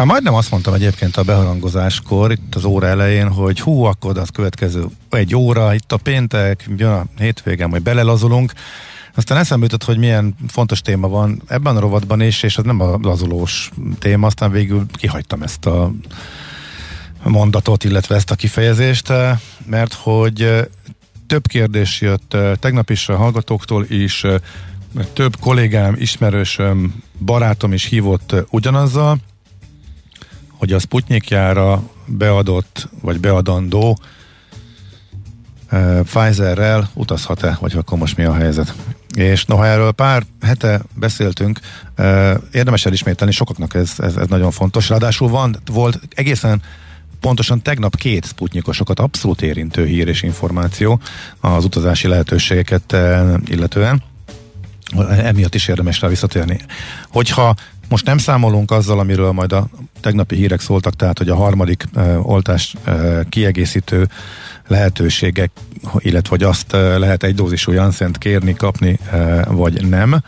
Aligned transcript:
Már 0.00 0.08
majdnem 0.08 0.34
azt 0.34 0.50
mondtam 0.50 0.74
egyébként 0.74 1.16
a 1.16 1.22
beharangozáskor, 1.22 2.32
itt 2.32 2.54
az 2.54 2.64
óra 2.64 2.86
elején, 2.86 3.28
hogy 3.28 3.60
hú, 3.60 3.82
akkor 3.82 4.18
az 4.18 4.28
következő 4.28 4.84
egy 5.10 5.34
óra, 5.34 5.74
itt 5.74 5.92
a 5.92 5.96
péntek, 5.96 6.68
jön 6.76 6.90
a 6.90 7.04
hétvégen, 7.16 7.68
majd 7.68 7.82
belelazulunk. 7.82 8.52
Aztán 9.14 9.38
eszembe 9.38 9.64
jutott, 9.64 9.84
hogy 9.84 9.98
milyen 9.98 10.34
fontos 10.48 10.80
téma 10.80 11.08
van 11.08 11.42
ebben 11.46 11.76
a 11.76 11.80
rovatban 11.80 12.20
is, 12.20 12.42
és 12.42 12.58
az 12.58 12.64
nem 12.64 12.80
a 12.80 12.98
lazulós 13.02 13.70
téma, 13.98 14.26
aztán 14.26 14.50
végül 14.50 14.86
kihagytam 14.92 15.42
ezt 15.42 15.66
a 15.66 15.92
mondatot, 17.22 17.84
illetve 17.84 18.14
ezt 18.14 18.30
a 18.30 18.34
kifejezést, 18.34 19.12
mert 19.66 19.92
hogy 19.92 20.68
több 21.26 21.46
kérdés 21.46 22.00
jött 22.00 22.36
tegnap 22.60 22.90
is 22.90 23.08
a 23.08 23.16
hallgatóktól 23.16 23.84
is, 23.88 24.24
több 25.12 25.36
kollégám, 25.40 25.94
ismerősöm, 25.98 27.02
barátom 27.24 27.72
is 27.72 27.84
hívott 27.84 28.34
ugyanazzal, 28.50 29.18
hogy 30.60 30.72
a 30.72 30.78
Sputnikjára 30.78 31.82
beadott, 32.06 32.88
vagy 33.00 33.20
beadandó 33.20 33.98
uh, 35.72 36.00
Pfizerrel 36.00 36.90
utazhat-e, 36.94 37.56
vagy 37.60 37.72
akkor 37.76 37.98
most 37.98 38.16
mi 38.16 38.24
a 38.24 38.34
helyzet. 38.34 38.74
És 39.14 39.44
noha 39.44 39.66
erről 39.66 39.92
pár 39.92 40.22
hete 40.40 40.80
beszéltünk, 40.94 41.60
uh, 41.98 42.34
érdemes 42.52 42.86
elismételni, 42.86 43.32
sokaknak 43.32 43.74
ez, 43.74 43.92
ez, 43.98 44.16
ez 44.16 44.26
nagyon 44.26 44.50
fontos. 44.50 44.88
Ráadásul 44.88 45.28
van, 45.28 45.56
volt 45.66 46.00
egészen 46.14 46.62
pontosan 47.20 47.62
tegnap 47.62 47.96
két 47.96 48.26
sputnikosokat 48.26 49.00
abszolút 49.00 49.42
érintő 49.42 49.86
hír 49.86 50.08
és 50.08 50.22
információ 50.22 51.00
az 51.40 51.64
utazási 51.64 52.08
lehetőségeket 52.08 52.92
uh, 52.92 53.34
illetően. 53.46 54.02
Emiatt 55.08 55.54
is 55.54 55.68
érdemes 55.68 56.00
rá 56.00 56.08
visszatérni. 56.08 56.60
Hogyha 57.08 57.54
most 57.90 58.06
nem 58.06 58.18
számolunk 58.18 58.70
azzal, 58.70 58.98
amiről 58.98 59.32
majd 59.32 59.52
a 59.52 59.68
tegnapi 60.00 60.36
hírek 60.36 60.60
szóltak, 60.60 60.94
tehát 60.96 61.18
hogy 61.18 61.28
a 61.28 61.34
harmadik 61.34 61.84
uh, 61.94 62.30
oltás 62.30 62.74
uh, 62.86 63.20
kiegészítő 63.28 64.08
lehetőségek, 64.66 65.50
illetve 65.98 66.28
hogy 66.28 66.42
azt 66.42 66.72
uh, 66.72 66.98
lehet 66.98 67.22
egy 67.22 67.34
dózisú 67.34 67.72
Janszent 67.72 68.18
kérni, 68.18 68.54
kapni, 68.54 68.98
uh, 69.12 69.44
vagy 69.46 69.88
nem, 69.88 70.22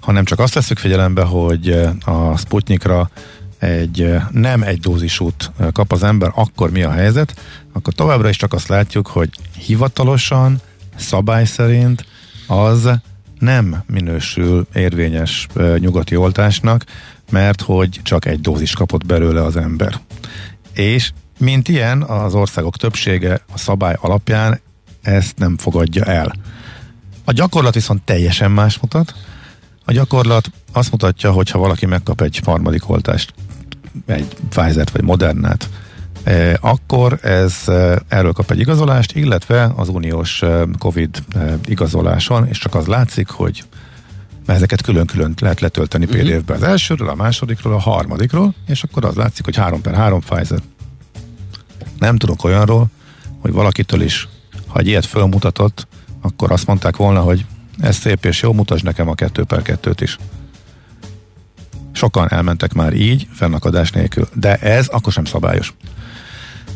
hanem 0.00 0.24
csak 0.24 0.38
azt 0.38 0.54
veszük 0.54 0.78
figyelembe, 0.78 1.22
hogy 1.22 1.88
a 2.04 2.36
Sputnikra 2.36 3.10
egy 3.58 4.14
nem 4.30 4.62
egy 4.62 4.80
dózisút 4.80 5.50
kap 5.72 5.92
az 5.92 6.02
ember, 6.02 6.30
akkor 6.34 6.70
mi 6.70 6.82
a 6.82 6.90
helyzet? 6.90 7.40
Akkor 7.72 7.92
továbbra 7.92 8.28
is 8.28 8.36
csak 8.36 8.52
azt 8.52 8.68
látjuk, 8.68 9.06
hogy 9.06 9.30
hivatalosan, 9.58 10.60
szabály 10.96 11.44
szerint 11.44 12.04
az 12.46 12.90
nem 13.40 13.82
minősül 13.86 14.66
érvényes 14.74 15.46
nyugati 15.78 16.16
oltásnak, 16.16 16.84
mert 17.30 17.60
hogy 17.60 18.00
csak 18.02 18.24
egy 18.24 18.40
dózis 18.40 18.72
kapott 18.72 19.06
belőle 19.06 19.44
az 19.44 19.56
ember. 19.56 20.00
És 20.72 21.12
mint 21.38 21.68
ilyen, 21.68 22.02
az 22.02 22.34
országok 22.34 22.76
többsége 22.76 23.40
a 23.52 23.58
szabály 23.58 23.96
alapján 24.00 24.60
ezt 25.02 25.38
nem 25.38 25.56
fogadja 25.58 26.04
el. 26.04 26.32
A 27.24 27.32
gyakorlat 27.32 27.74
viszont 27.74 28.02
teljesen 28.02 28.50
más 28.50 28.78
mutat. 28.78 29.14
A 29.84 29.92
gyakorlat 29.92 30.50
azt 30.72 30.90
mutatja, 30.90 31.32
hogy 31.32 31.50
ha 31.50 31.58
valaki 31.58 31.86
megkap 31.86 32.20
egy 32.20 32.40
harmadik 32.44 32.88
oltást, 32.88 33.34
egy 34.06 34.36
pfizer 34.48 34.88
vagy 34.92 35.02
Modernát, 35.02 35.68
akkor 36.60 37.18
ez 37.22 37.54
erről 38.08 38.32
kap 38.32 38.50
egy 38.50 38.58
igazolást, 38.58 39.16
illetve 39.16 39.72
az 39.76 39.88
uniós 39.88 40.42
Covid 40.78 41.22
igazoláson, 41.64 42.46
és 42.46 42.58
csak 42.58 42.74
az 42.74 42.86
látszik, 42.86 43.28
hogy 43.28 43.64
ezeket 44.46 44.82
külön-külön 44.82 45.34
lehet 45.40 45.60
letölteni 45.60 46.04
uh-huh. 46.04 46.20
Mhm. 46.22 46.30
PDF-be 46.30 46.54
az 46.54 46.62
elsőről, 46.62 47.08
a 47.08 47.14
másodikról, 47.14 47.74
a 47.74 47.78
harmadikról, 47.78 48.54
és 48.66 48.82
akkor 48.82 49.04
az 49.04 49.14
látszik, 49.14 49.44
hogy 49.44 49.56
3 49.56 49.80
per 49.80 49.94
3 49.94 50.20
Pfizer. 50.20 50.58
Nem 51.98 52.16
tudok 52.16 52.44
olyanról, 52.44 52.86
hogy 53.38 53.52
valakitől 53.52 54.00
is, 54.00 54.28
ha 54.66 54.78
egy 54.78 54.86
ilyet 54.86 55.06
fölmutatott, 55.06 55.86
akkor 56.20 56.52
azt 56.52 56.66
mondták 56.66 56.96
volna, 56.96 57.20
hogy 57.20 57.46
ez 57.80 57.96
szép 57.96 58.24
és 58.24 58.42
jó, 58.42 58.52
mutasd 58.52 58.84
nekem 58.84 59.08
a 59.08 59.14
2 59.14 59.44
per 59.44 59.62
2-t 59.64 59.96
is. 60.00 60.18
Sokan 61.92 62.30
elmentek 62.30 62.72
már 62.72 62.92
így, 62.92 63.28
fennakadás 63.32 63.90
nélkül, 63.90 64.28
de 64.34 64.56
ez 64.56 64.88
akkor 64.88 65.12
sem 65.12 65.24
szabályos 65.24 65.74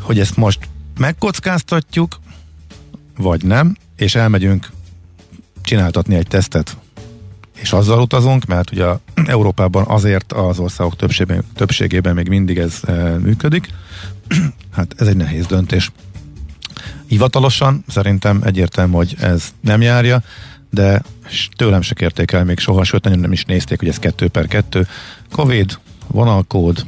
hogy 0.04 0.18
ezt 0.18 0.36
most 0.36 0.68
megkockáztatjuk, 0.98 2.20
vagy 3.16 3.44
nem, 3.44 3.76
és 3.96 4.14
elmegyünk 4.14 4.70
csináltatni 5.62 6.14
egy 6.14 6.26
tesztet, 6.26 6.76
és 7.56 7.72
azzal 7.72 8.00
utazunk, 8.00 8.44
mert 8.44 8.70
ugye 8.70 8.86
Európában 9.26 9.84
azért 9.86 10.32
az 10.32 10.58
országok 10.58 10.96
többségében, 10.96 11.44
többségében 11.54 12.14
még 12.14 12.28
mindig 12.28 12.58
ez 12.58 12.80
e, 12.86 12.92
működik. 13.18 13.68
hát 14.76 14.94
ez 14.98 15.06
egy 15.06 15.16
nehéz 15.16 15.46
döntés. 15.46 15.92
Hivatalosan 17.06 17.84
szerintem 17.88 18.42
egyértelmű, 18.44 18.94
hogy 18.94 19.16
ez 19.20 19.54
nem 19.60 19.80
járja, 19.80 20.22
de 20.70 21.02
tőlem 21.56 21.82
se 21.82 21.94
kérték 21.94 22.32
el 22.32 22.44
még 22.44 22.58
soha, 22.58 22.84
sőt 22.84 23.04
nagyon 23.04 23.18
nem 23.18 23.32
is 23.32 23.44
nézték, 23.44 23.78
hogy 23.78 23.88
ez 23.88 23.98
2 23.98 24.28
per 24.28 24.46
2. 24.46 24.86
Covid, 25.30 25.78
vonalkód, 26.06 26.84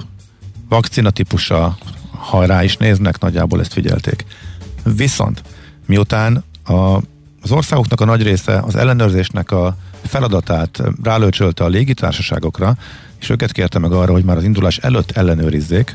vakcina 0.69 1.11
típusa, 1.11 1.79
ha 2.19 2.47
rá 2.47 2.65
is 2.65 2.77
néznek, 2.77 3.21
nagyjából 3.21 3.61
ezt 3.61 3.73
figyelték. 3.73 4.25
Viszont 4.97 5.43
miután 5.87 6.45
a, 6.65 6.73
az 7.43 7.51
országoknak 7.51 8.01
a 8.01 8.05
nagy 8.05 8.23
része 8.23 8.59
az 8.59 8.77
ellenőrzésnek 8.77 9.51
a 9.51 9.77
feladatát 10.03 10.83
rálőcsölte 11.03 11.65
a 11.65 11.69
légitársaságokra, 11.69 12.77
és 13.21 13.31
őket 13.31 13.53
kérte 13.53 13.79
meg 13.79 13.93
arra, 13.93 14.13
hogy 14.13 14.25
már 14.25 14.37
az 14.37 14.45
indulás 14.45 14.79
előtt 14.79 15.11
ellenőrizzék, 15.11 15.95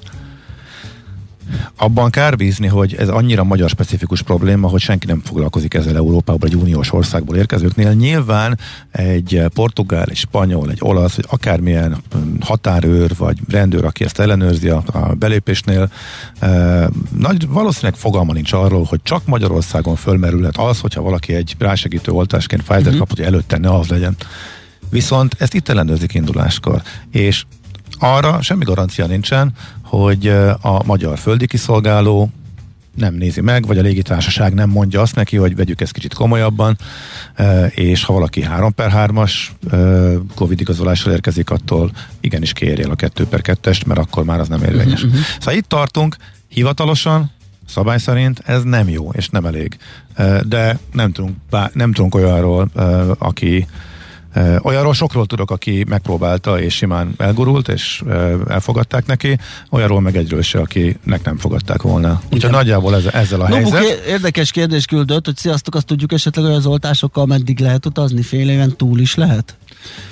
abban 1.75 2.09
kár 2.09 2.35
bízni, 2.35 2.67
hogy 2.67 2.95
ez 2.95 3.09
annyira 3.09 3.44
magyar 3.44 3.69
specifikus 3.69 4.22
probléma, 4.22 4.67
hogy 4.67 4.81
senki 4.81 5.06
nem 5.06 5.22
foglalkozik 5.25 5.73
ezzel 5.73 5.95
Európából, 5.95 6.50
egy 6.50 6.56
uniós 6.56 6.94
országból 6.94 7.35
érkezőknél. 7.35 7.91
Nyilván 7.91 8.59
egy 8.91 9.44
portugál, 9.53 10.06
egy 10.09 10.16
spanyol, 10.16 10.69
egy 10.69 10.79
olasz, 10.81 11.16
vagy 11.16 11.25
akármilyen 11.29 11.97
hm, 12.11 12.17
határőr, 12.40 13.11
vagy 13.17 13.38
rendőr, 13.50 13.85
aki 13.85 14.03
ezt 14.03 14.19
ellenőrzi 14.19 14.69
a, 14.69 14.84
a 14.85 15.00
belépésnél, 15.00 15.91
e, 16.40 16.90
nagy, 17.17 17.47
valószínűleg 17.47 18.00
fogalma 18.00 18.34
nincs 18.34 18.53
arról, 18.53 18.84
hogy 18.84 19.00
csak 19.03 19.25
Magyarországon 19.25 19.95
fölmerülhet 19.95 20.57
az, 20.57 20.79
hogyha 20.79 21.01
valaki 21.01 21.34
egy 21.34 21.56
rásegítő 21.59 22.11
oltásként 22.11 22.61
Pfizer 22.61 22.81
uh-huh. 22.81 22.97
kapott, 22.97 23.17
hogy 23.17 23.25
előtte 23.25 23.57
ne 23.57 23.73
az 23.73 23.88
legyen. 23.88 24.16
Viszont 24.90 25.35
ezt 25.40 25.53
itt 25.53 25.69
ellenőrzik 25.69 26.13
induláskor. 26.13 26.81
És 27.11 27.45
arra 28.01 28.41
semmi 28.41 28.63
garancia 28.63 29.06
nincsen, 29.06 29.51
hogy 29.81 30.28
a 30.62 30.84
magyar 30.85 31.17
földi 31.17 31.47
kiszolgáló 31.47 32.29
nem 32.95 33.13
nézi 33.13 33.41
meg, 33.41 33.66
vagy 33.66 33.78
a 33.78 33.81
légitársaság 33.81 34.53
nem 34.53 34.69
mondja 34.69 35.01
azt 35.01 35.16
neki, 35.16 35.38
hogy 35.38 35.56
vegyük 35.56 35.81
ezt 35.81 35.91
kicsit 35.91 36.13
komolyabban, 36.13 36.78
és 37.69 38.03
ha 38.03 38.13
valaki 38.13 38.41
3 38.41 38.73
per 38.73 38.91
3-as 38.95 39.34
Covid 40.35 40.59
igazolással 40.59 41.13
érkezik, 41.13 41.50
attól 41.50 41.91
igenis 42.19 42.53
kérje 42.53 42.85
el 42.85 42.91
a 42.91 42.95
2 42.95 43.25
per 43.25 43.41
2-est, 43.44 43.85
mert 43.85 44.00
akkor 44.00 44.23
már 44.23 44.40
az 44.40 44.47
nem 44.47 44.63
érvényes. 44.63 45.03
Uh-huh. 45.03 45.19
Szóval 45.40 45.53
itt 45.53 45.67
tartunk, 45.67 46.16
hivatalosan, 46.47 47.31
szabály 47.67 47.97
szerint 47.97 48.41
ez 48.46 48.64
nem 48.64 48.90
jó, 48.90 49.11
és 49.11 49.29
nem 49.29 49.46
elég. 49.46 49.78
De 50.47 50.79
nem 50.93 51.11
tudunk, 51.11 51.35
nem 51.73 51.93
tudunk 51.93 52.16
olyanról, 52.16 52.70
aki 53.17 53.67
Olyanról 54.61 54.93
sokról 54.93 55.25
tudok, 55.25 55.51
aki 55.51 55.85
megpróbálta 55.87 56.61
és 56.61 56.75
simán 56.75 57.13
elgurult, 57.17 57.67
és 57.67 58.03
elfogadták 58.47 59.05
neki, 59.05 59.37
olyanról 59.69 60.01
meg 60.01 60.16
egyről 60.16 60.41
se, 60.41 60.59
akinek 60.59 61.23
nem 61.23 61.37
fogadták 61.37 61.81
volna. 61.81 62.22
Úgyhogy 62.31 62.51
nagyjából 62.51 62.95
ez, 62.95 63.05
ezzel 63.05 63.41
a 63.41 63.47
Nobuk 63.49 63.73
helyzet. 63.73 64.05
érdekes 64.05 64.51
kérdés 64.51 64.85
küldött, 64.85 65.25
hogy 65.25 65.37
sziasztok, 65.37 65.75
azt 65.75 65.85
tudjuk 65.85 66.11
esetleg, 66.11 66.45
hogy 66.45 66.53
az 66.53 66.66
oltásokkal 66.66 67.25
meddig 67.25 67.59
lehet 67.59 67.85
utazni? 67.85 68.22
Fél 68.22 68.49
éven 68.49 68.75
túl 68.78 68.99
is 68.99 69.16
lehet? 69.16 69.55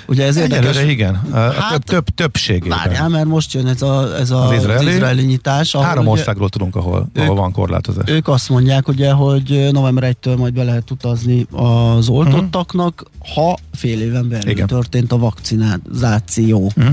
Ugye 0.06 0.24
ez 0.26 0.36
Egyelőre 0.36 0.66
érdekes. 0.66 0.90
igen. 0.90 1.20
Hát, 1.32 1.70
több, 1.70 1.84
több, 1.84 2.04
többségében. 2.14 2.78
Várjál, 2.78 3.08
mert 3.08 3.26
most 3.26 3.52
jön 3.52 3.66
ez 3.66 3.82
a, 3.82 4.16
ez 4.18 4.30
a 4.30 4.42
Az 4.42 4.50
az 4.50 4.56
izraeli? 4.56 4.58
izraeli, 4.58 4.90
izraeli 4.94 5.22
nyitás. 5.22 5.74
ahol 5.74 5.86
Három 5.86 6.06
országról 6.06 6.48
tudunk, 6.48 6.76
ahol, 6.76 7.08
ők- 7.12 7.24
ahol 7.24 7.36
van 7.36 7.52
korlátozás. 7.52 8.04
Ők 8.10 8.28
azt 8.28 8.48
mondják, 8.48 8.88
ugye, 8.88 9.10
hogy 9.12 9.68
november 9.72 10.16
1-től 10.22 10.36
majd 10.36 10.52
be 10.54 10.62
lehet 10.62 10.90
utazni 10.90 11.46
az 11.50 12.08
oltottaknak, 12.08 13.04
ha 13.34 13.58
fél 13.72 14.00
éven 14.02 14.28
belül 14.28 14.50
Igen. 14.50 14.66
történt 14.66 15.12
a 15.12 15.18
vakcinizáció. 15.18 16.72
Mhm. 16.76 16.88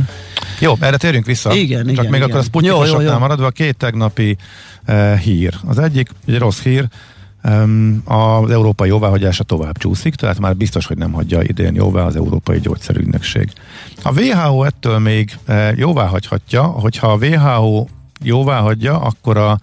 Jó, 0.60 0.74
erre 0.80 0.98
térjünk 0.98 1.26
vissza. 1.26 1.54
Igen, 1.54 1.80
Csak 1.84 1.92
igen, 1.92 2.04
még 2.06 2.14
igen. 2.14 2.22
akkor 2.22 2.40
a 2.40 2.44
Sputnikosoknál 2.44 3.18
maradva 3.20 3.46
a 3.46 3.52
két 3.52 3.78
tegnapi 3.78 4.38
uh, 4.88 5.14
hír. 5.16 5.54
Az 5.68 5.80
egyik, 5.80 6.10
egy 6.28 6.38
rossz 6.38 6.60
hír, 6.60 6.88
az 8.04 8.50
európai 8.50 8.88
jóváhagyása 8.88 9.44
tovább 9.44 9.78
csúszik, 9.78 10.16
tehát 10.16 10.40
már 10.40 10.56
biztos, 10.56 10.86
hogy 10.86 10.98
nem 10.98 11.12
hagyja 11.12 11.42
idén 11.42 11.76
jóvá 11.76 12.04
az 12.04 12.16
Európai 12.16 12.60
Gyógyszerügynökség. 12.60 13.52
A 14.04 14.20
WHO 14.20 14.64
ettől 14.64 15.00
még 15.00 15.38
uh, 15.48 15.78
jóvá 15.78 16.06
hagyhatja, 16.06 16.64
hogyha 16.64 17.12
a 17.12 17.18
WHO 17.18 17.86
jóvá 18.24 18.60
hagyja, 18.60 19.00
akkor 19.00 19.38
a 19.38 19.60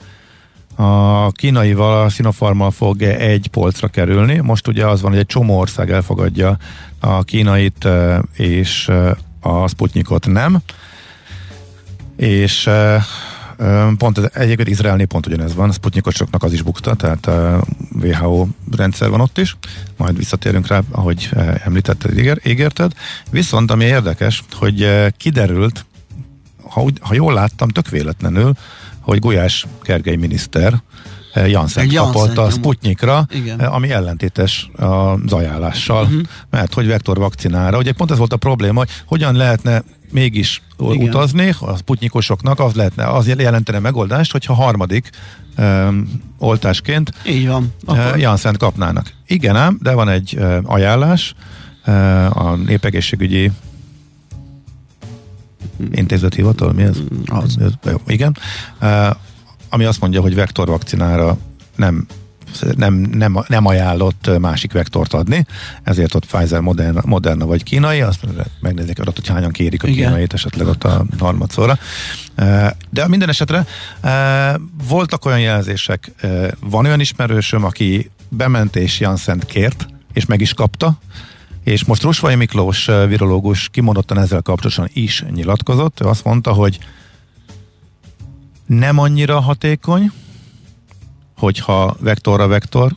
a 0.77 1.31
kínaival, 1.31 2.03
a 2.03 2.09
Sinopharmal 2.09 2.71
fog 2.71 3.03
egy 3.03 3.49
polcra 3.49 3.89
kerülni. 3.89 4.39
Most 4.39 4.69
ugye 4.69 4.87
az 4.87 5.01
van, 5.01 5.11
hogy 5.11 5.21
egy 5.21 5.27
csomó 5.27 5.59
ország 5.59 5.91
elfogadja 5.91 6.57
a 7.01 7.23
kínait, 7.23 7.85
eh, 7.85 8.19
és 8.37 8.89
eh, 8.89 9.11
a 9.41 9.69
Sputnikot 9.69 10.27
nem. 10.27 10.59
És 12.17 12.67
eh, 12.67 12.95
eh, 12.95 13.03
pont 13.99 14.19
ez, 14.19 14.25
egyébként 14.33 14.69
Izraelnél 14.69 15.07
pont 15.07 15.27
ugyanez 15.27 15.55
van, 15.55 15.73
Sputnikosoknak 15.73 16.43
az 16.43 16.53
is 16.53 16.63
bukta, 16.63 16.95
tehát 16.95 17.31
WHO 18.03 18.47
rendszer 18.77 19.11
van 19.11 19.21
ott 19.21 19.39
is, 19.39 19.57
majd 19.97 20.17
visszatérünk 20.17 20.67
rá, 20.67 20.81
ahogy 20.91 21.31
említetted, 21.65 22.19
ígér, 22.19 22.41
ígérted. 22.45 22.93
Viszont 23.31 23.71
ami 23.71 23.85
érdekes, 23.85 24.43
hogy 24.53 24.89
kiderült, 25.17 25.85
ha, 26.69 26.83
úgy, 26.83 26.99
ha 27.01 27.15
jól 27.15 27.33
láttam, 27.33 27.69
tök 27.69 27.89
véletlenül, 27.89 28.53
hogy 29.01 29.19
Gulyás 29.19 29.67
Gergely 29.83 30.17
miniszter 30.17 30.83
Janssen 31.35 31.83
Egy 31.83 31.93
Janssent 31.93 32.15
kapott 32.15 32.39
a. 32.39 32.51
Sputnikra, 32.51 33.27
Igen. 33.31 33.61
eh, 33.61 33.75
ami 33.75 33.91
ellentétes 33.91 34.71
az 34.77 35.33
ajánlással, 35.33 36.05
uh-huh. 36.05 36.21
mert 36.51 36.75
hogy 36.75 36.87
vektor 36.87 37.19
vakcinára, 37.19 37.79
ugye 37.79 37.93
pont 37.93 38.11
ez 38.11 38.19
volt 38.19 38.33
a 38.33 38.37
probléma, 38.37 38.79
hogy 38.79 38.91
hogyan 39.07 39.35
lehetne 39.35 39.83
mégis 40.11 40.63
Igen. 40.79 41.09
Utazni 41.09 41.55
a 41.61 41.77
sputnikosoknak, 41.77 42.61
az 42.61 42.75
lehetne, 42.75 43.07
az 43.07 43.27
jelentene 43.27 43.79
megoldást, 43.79 44.33
hogyha 44.33 44.55
harmadik 44.55 45.11
um, 45.59 46.23
oltásként 46.39 47.11
Így 47.27 47.47
van. 47.47 47.73
Akkor... 47.85 47.99
Akkor, 47.99 48.19
Janssen 48.19 48.57
kapnának. 48.59 49.13
Igen 49.27 49.57
ám, 49.57 49.79
de 49.83 49.93
van 49.93 50.09
egy 50.09 50.39
ajánlás 50.63 51.35
a 52.31 52.55
népegészségügyi 52.55 53.51
intézethivatal, 55.93 56.73
mi 56.73 56.83
ez? 56.83 56.97
Az. 57.27 57.59
Igen. 58.07 58.37
Ami 59.75 59.85
azt 59.85 60.01
mondja, 60.01 60.21
hogy 60.21 60.35
vektorvakcinára 60.35 61.39
nem 61.77 62.07
nem, 62.77 62.95
nem, 62.95 63.45
nem 63.47 63.67
ajánlott 63.67 64.31
másik 64.41 64.73
vektort 64.73 65.13
adni, 65.13 65.47
ezért 65.83 66.15
ott 66.15 66.27
Pfizer, 66.27 66.61
Moderna, 66.61 67.01
Moderna 67.05 67.47
vagy 67.47 67.63
kínai, 67.63 68.01
azt 68.01 68.21
megnézik 68.61 68.99
arra, 68.99 69.11
hogy 69.15 69.29
hányan 69.29 69.51
kérik 69.51 69.83
a 69.83 69.87
Igen. 69.87 70.09
kínait 70.09 70.33
esetleg 70.33 70.67
ott 70.67 70.85
a 70.85 71.05
harmadszorra. 71.19 71.79
De 72.91 73.09
minden 73.09 73.29
esetre 73.29 73.67
voltak 74.89 75.25
olyan 75.25 75.41
jelzések, 75.41 76.13
van 76.61 76.85
olyan 76.85 77.01
ismerősöm, 77.01 77.65
aki 77.65 78.11
bement 78.29 78.77
és 78.77 79.01
Janssent 79.01 79.45
kért, 79.45 79.87
és 80.13 80.27
meg 80.27 80.41
is 80.41 80.55
kapta, 80.55 80.99
és 81.65 81.85
most 81.85 82.03
Rusvai 82.03 82.35
Miklós 82.35 82.91
virológus 83.09 83.69
kimondottan 83.69 84.19
ezzel 84.19 84.43
kapcsolatosan 84.43 84.91
is 84.93 85.25
nyilatkozott. 85.31 86.01
Ő 86.01 86.07
azt 86.07 86.25
mondta, 86.25 86.53
hogy 86.53 86.79
nem 88.67 88.99
annyira 88.99 89.41
hatékony, 89.41 90.11
hogyha 91.37 91.97
vektorra 92.01 92.47
vektor, 92.47 92.93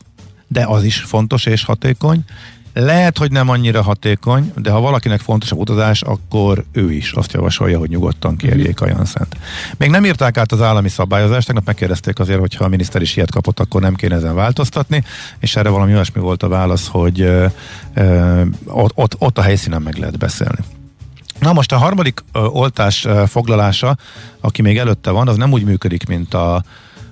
de 0.46 0.64
az 0.66 0.84
is 0.84 0.96
fontos 0.96 1.46
és 1.46 1.64
hatékony. 1.64 2.24
Lehet, 2.72 3.18
hogy 3.18 3.30
nem 3.30 3.48
annyira 3.48 3.82
hatékony, 3.82 4.52
de 4.56 4.70
ha 4.70 4.80
valakinek 4.80 5.20
fontos 5.20 5.52
a 5.52 5.56
utazás, 5.56 6.02
akkor 6.02 6.64
ő 6.72 6.92
is 6.92 7.12
azt 7.12 7.32
javasolja, 7.32 7.78
hogy 7.78 7.88
nyugodtan 7.88 8.36
kérjék 8.36 8.80
a 8.80 8.86
Janszent. 8.86 9.36
Még 9.76 9.90
nem 9.90 10.04
írták 10.04 10.36
át 10.36 10.52
az 10.52 10.62
állami 10.62 10.88
szabályozást, 10.88 11.46
tegnap 11.46 11.66
megkérdezték 11.66 12.18
azért, 12.18 12.38
hogyha 12.38 12.64
a 12.64 12.68
miniszter 12.68 13.02
is 13.02 13.16
ilyet 13.16 13.30
kapott, 13.30 13.60
akkor 13.60 13.80
nem 13.80 13.94
kéne 13.94 14.14
ezen 14.14 14.34
változtatni, 14.34 15.04
és 15.38 15.56
erre 15.56 15.68
valami 15.68 15.92
olyasmi 15.92 16.20
volt 16.20 16.42
a 16.42 16.48
válasz, 16.48 16.88
hogy 16.88 17.20
ö, 17.20 17.46
ö, 17.94 18.42
ott, 18.66 18.92
ott, 18.94 19.14
ott 19.18 19.38
a 19.38 19.42
helyszínen 19.42 19.82
meg 19.82 19.96
lehet 19.96 20.18
beszélni. 20.18 20.77
Na 21.38 21.52
most 21.52 21.72
a 21.72 21.76
harmadik 21.76 22.24
ö, 22.32 22.38
oltás 22.38 23.04
ö, 23.04 23.24
foglalása, 23.26 23.96
aki 24.40 24.62
még 24.62 24.78
előtte 24.78 25.10
van, 25.10 25.28
az 25.28 25.36
nem 25.36 25.52
úgy 25.52 25.64
működik, 25.64 26.06
mint 26.06 26.34
a, 26.34 26.62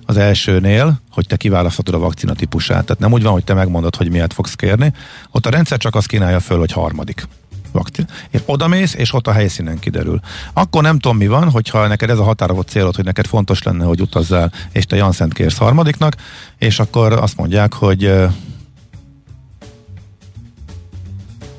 az 0.05 0.17
elsőnél, 0.17 0.99
hogy 1.11 1.27
te 1.27 1.35
kiválaszthatod 1.35 1.93
a 1.93 1.99
vakcina 1.99 2.33
típusát. 2.33 2.85
Tehát 2.85 3.01
nem 3.01 3.11
úgy 3.11 3.23
van, 3.23 3.31
hogy 3.31 3.43
te 3.43 3.53
megmondod, 3.53 3.95
hogy 3.95 4.09
miért 4.09 4.33
fogsz 4.33 4.53
kérni. 4.53 4.93
Ott 5.31 5.45
a 5.45 5.49
rendszer 5.49 5.77
csak 5.77 5.95
azt 5.95 6.07
kínálja 6.07 6.39
föl, 6.39 6.57
hogy 6.57 6.71
harmadik 6.71 7.27
vakcina. 7.71 8.07
És 8.29 8.39
odamész, 8.45 8.93
és 8.93 9.13
ott 9.13 9.27
a 9.27 9.31
helyszínen 9.31 9.79
kiderül. 9.79 10.19
Akkor 10.53 10.81
nem 10.81 10.99
tudom, 10.99 11.17
mi 11.17 11.27
van, 11.27 11.49
hogyha 11.49 11.87
neked 11.87 12.09
ez 12.09 12.19
a 12.19 12.23
határozott 12.23 12.67
célod, 12.67 12.95
hogy 12.95 13.05
neked 13.05 13.25
fontos 13.25 13.63
lenne, 13.63 13.85
hogy 13.85 14.01
utazzál, 14.01 14.51
és 14.71 14.85
te 14.85 14.95
Janszent 14.95 15.33
kérsz 15.33 15.57
harmadiknak, 15.57 16.15
és 16.57 16.79
akkor 16.79 17.13
azt 17.13 17.37
mondják, 17.37 17.73
hogy 17.73 18.03
ö, 18.03 18.25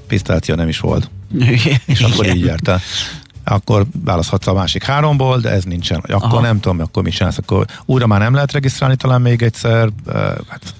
pisztácia 0.07 0.55
nem 0.55 0.69
is 0.69 0.81
volt 0.81 1.11
és 1.87 2.01
akkor 2.01 2.27
így 2.27 2.45
jártál. 2.45 2.81
Akkor 3.45 3.87
választhatsz 4.05 4.47
a 4.47 4.53
másik 4.53 4.85
háromból, 4.85 5.39
de 5.41 5.51
ez 5.51 5.65
nincsen. 5.65 5.99
Akkor 5.99 6.33
Aha. 6.33 6.41
Nem 6.41 6.61
tudom, 6.61 6.81
akkor 6.81 7.03
mit 7.03 7.13
csinálsz. 7.13 7.39
Akkor 7.39 7.67
újra 7.85 8.07
már 8.07 8.21
nem 8.21 8.35
lehet 8.35 8.53
regisztrálni 8.53 8.97
talán 8.97 9.21
még 9.21 9.43
egyszer. 9.43 9.89
Hát, 10.49 10.75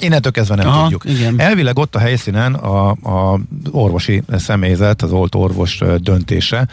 innentől 0.00 0.32
kezdve 0.32 0.54
nem 0.54 0.66
Aha, 0.68 0.82
tudjuk. 0.82 1.04
igen. 1.04 1.40
Elvileg 1.40 1.78
ott 1.78 1.94
a 1.94 1.98
helyszínen 1.98 2.54
a, 2.54 2.90
a 2.90 3.40
orvosi 3.70 4.22
személyzet, 4.36 5.02
az 5.02 5.12
olt 5.12 5.34
orvos 5.34 5.80
döntése, 5.98 6.68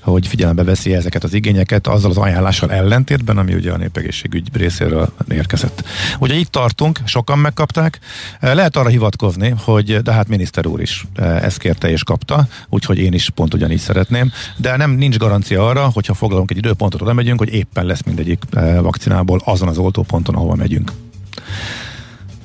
hogy 0.00 0.26
figyelembe 0.26 0.64
veszi 0.64 0.94
ezeket 0.94 1.24
az 1.24 1.34
igényeket 1.34 1.86
azzal 1.86 2.10
az 2.10 2.16
ajánlással 2.16 2.72
ellentétben, 2.72 3.38
ami 3.38 3.54
ugye 3.54 3.72
a 3.72 3.76
népegészségügy 3.76 4.48
részéről 4.52 5.12
érkezett. 5.28 5.84
Ugye 6.18 6.34
itt 6.34 6.50
tartunk, 6.50 6.98
sokan 7.04 7.38
megkapták. 7.38 7.98
Eh, 8.40 8.54
Lehet 8.54 8.76
arra 8.76 8.88
hivatkozni, 8.88 9.54
hogy 9.58 10.02
de 10.02 10.12
hát 10.12 10.28
miniszter 10.28 10.66
úr 10.66 10.80
is 10.80 11.06
ezt 11.16 11.58
kérte 11.58 11.90
és 11.90 12.04
kapta, 12.04 12.46
úgyhogy 12.68 12.98
én 12.98 13.12
is 13.12 13.30
pont 13.30 13.54
ugyanígy 13.54 13.78
szeretném, 13.78 14.32
de 14.56 14.76
nem 14.76 14.90
nincs 14.90 15.16
garancia 15.16 15.68
arra, 15.68 15.90
hogyha 15.94 16.14
foglalunk 16.14 16.50
egy 16.50 16.56
időpontot, 16.56 17.02
oda 17.02 17.12
megyünk, 17.12 17.38
hogy 17.38 17.52
éppen 17.54 17.84
lesz 17.86 18.02
mindegyik 18.02 18.42
vakcinából 18.80 19.40
azon 19.44 19.68
az 19.68 19.78
oltóponton, 19.78 20.34
ahova 20.34 20.54
megyünk. 20.54 20.92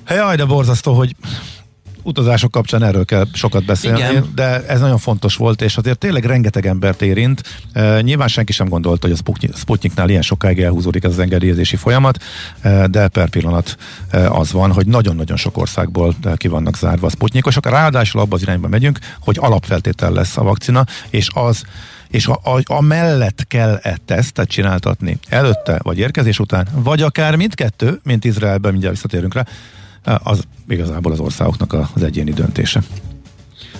Jaj, 0.08 0.36
de 0.36 0.46
borzasztó, 0.46 0.94
hogy 0.94 1.16
utazások 2.06 2.52
kapcsán 2.52 2.84
erről 2.84 3.06
kell 3.06 3.26
sokat 3.34 3.66
beszélni, 3.66 4.00
Igen. 4.00 4.32
de 4.36 4.66
ez 4.66 4.80
nagyon 4.80 4.98
fontos 4.98 5.36
volt, 5.36 5.62
és 5.62 5.78
azért 5.78 5.98
tényleg 5.98 6.26
rengeteg 6.26 6.66
embert 6.66 7.02
érint. 7.02 7.42
E, 7.74 8.02
nyilván 8.02 8.28
senki 8.28 8.52
sem 8.52 8.68
gondolta, 8.68 9.08
hogy 9.08 9.16
a 9.16 9.18
Sputnik- 9.18 9.58
Sputniknál 9.58 10.10
ilyen 10.10 10.22
sokáig 10.22 10.62
elhúzódik 10.62 11.04
ez 11.04 11.12
az 11.12 11.20
engedélyezési 11.20 11.76
folyamat, 11.76 12.24
e, 12.62 12.88
de 12.88 13.08
per 13.08 13.30
pillanat 13.30 13.78
e, 14.10 14.30
az 14.30 14.52
van, 14.52 14.72
hogy 14.72 14.88
nagyon-nagyon 14.88 15.38
sok 15.38 15.58
országból 15.58 16.16
e, 16.24 16.36
ki 16.36 16.48
vannak 16.48 16.78
zárva 16.78 17.08
a 17.08 17.10
Sputnikosok. 17.10 17.70
Ráadásul 17.70 18.22
abba 18.22 18.36
az 18.36 18.42
irányba 18.42 18.68
megyünk, 18.68 19.00
hogy 19.20 19.38
alapfeltétel 19.40 20.12
lesz 20.12 20.38
a 20.38 20.44
vakcina, 20.44 20.86
és 21.10 21.30
az 21.34 21.64
és 22.08 22.28
a, 22.28 22.40
a, 22.44 22.62
a 22.74 22.82
mellett 22.82 23.46
kell-e 23.48 23.98
tesztet 24.06 24.50
csináltatni 24.50 25.18
előtte, 25.30 25.80
vagy 25.84 25.98
érkezés 25.98 26.40
után, 26.40 26.68
vagy 26.74 27.02
akár 27.02 27.36
mindkettő, 27.36 28.00
mint 28.04 28.26
Izraelben, 28.26 28.72
mindjárt 28.72 28.96
visszatérünk 28.96 29.34
rá, 29.34 29.46
az 30.06 30.44
igazából 30.68 31.12
az 31.12 31.20
országoknak 31.20 31.74
az 31.96 32.04
egyéni 32.04 32.32
döntése. 32.32 32.84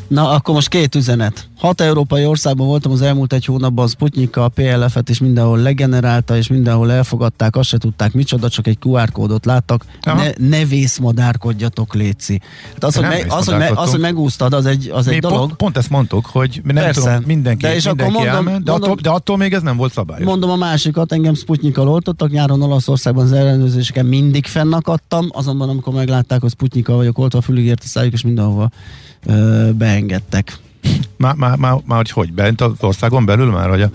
Na, 0.08 0.30
akkor 0.30 0.54
most 0.54 0.68
két 0.68 0.96
üzenet. 0.96 1.48
Hat 1.58 1.82
európai 1.82 2.26
országban 2.26 2.68
voltam 2.68 2.92
az 2.92 3.02
elmúlt 3.02 3.34
egy 3.34 3.46
hónapban, 3.46 3.88
Sputnika 3.88 4.44
a 4.44 4.48
PLF-et 4.48 5.10
is 5.10 5.20
mindenhol 5.20 5.58
legenerálta, 5.58 6.38
és 6.38 6.48
mindenhol 6.48 6.92
elfogadták, 6.92 7.56
azt 7.56 7.70
se 7.70 7.78
tudták 7.78 8.14
micsoda, 8.14 8.50
csak 8.50 8.68
egy 8.68 8.78
QR 8.86 9.12
kódot 9.12 9.46
láttak. 9.46 9.86
Aha. 10.02 10.24
Ne, 10.24 10.30
ne 10.48 10.66
vészmadárkodjatok, 10.66 11.94
Léci. 11.94 12.42
Hát 12.74 12.84
az, 12.84 12.96
hogy, 12.96 13.04
me, 13.04 13.26
az, 13.30 13.46
hogy, 13.46 13.58
me, 13.58 13.72
az, 13.76 13.90
hogy 13.92 14.00
megúsztad, 14.00 14.54
az 14.54 14.66
egy, 14.66 14.90
az 14.94 15.06
Mi 15.06 15.14
egy 15.14 15.20
dolog. 15.22 15.38
pont, 15.40 15.54
pont 15.54 15.78
ezt 15.78 15.90
mondtuk, 15.90 16.26
hogy 16.26 16.62
mi 16.64 16.74
nem 16.74 16.84
Persze. 16.84 17.02
tudom, 17.02 17.24
mindenki, 17.26 17.62
De 17.66 17.76
és 17.76 17.86
akkor 17.86 17.96
mindenki 17.98 18.18
mondom- 18.28 18.36
elment, 18.48 18.64
de, 18.66 18.72
mondom- 18.72 18.90
attól, 18.92 19.02
de 19.02 19.10
attól 19.10 19.38
még 19.38 19.54
ez 19.54 19.62
nem 19.62 19.78
volt 19.78 19.92
szabályos. 19.94 20.26
Mondom 20.26 20.50
a 20.50 20.56
másikat, 20.56 21.12
engem 21.12 21.34
Sputnikkal 21.34 21.90
oltottak, 21.90 22.32
nyáron 22.32 22.62
Olaszországban 22.62 23.24
az 23.26 23.32
ellenőrzéseken 23.32 24.06
mindig 24.06 24.46
fennakadtam, 24.46 25.28
azonban 25.32 25.70
amikor 25.70 25.94
meglátták, 25.94 26.42
hogy 26.42 26.52
Sputnikkal 26.52 26.96
vagyok 26.96 27.18
oltva, 27.18 27.42
fülig 27.42 27.66
ért 27.66 27.82
a 27.84 27.88
szájuk, 27.88 28.14
és 28.14 28.22
mindenhova 28.22 28.70
ö, 29.26 29.70
beengedtek. 29.74 30.58
Már, 31.18 31.36
már, 31.36 31.58
már, 31.58 31.78
már 31.86 31.98
hogy 31.98 32.12
hogy? 32.12 32.34
Bent 32.34 32.62
az 32.62 32.72
országon 32.80 33.26
belül 33.26 33.52
már, 33.52 33.70
hogy 33.70 33.82
a, 33.82 33.92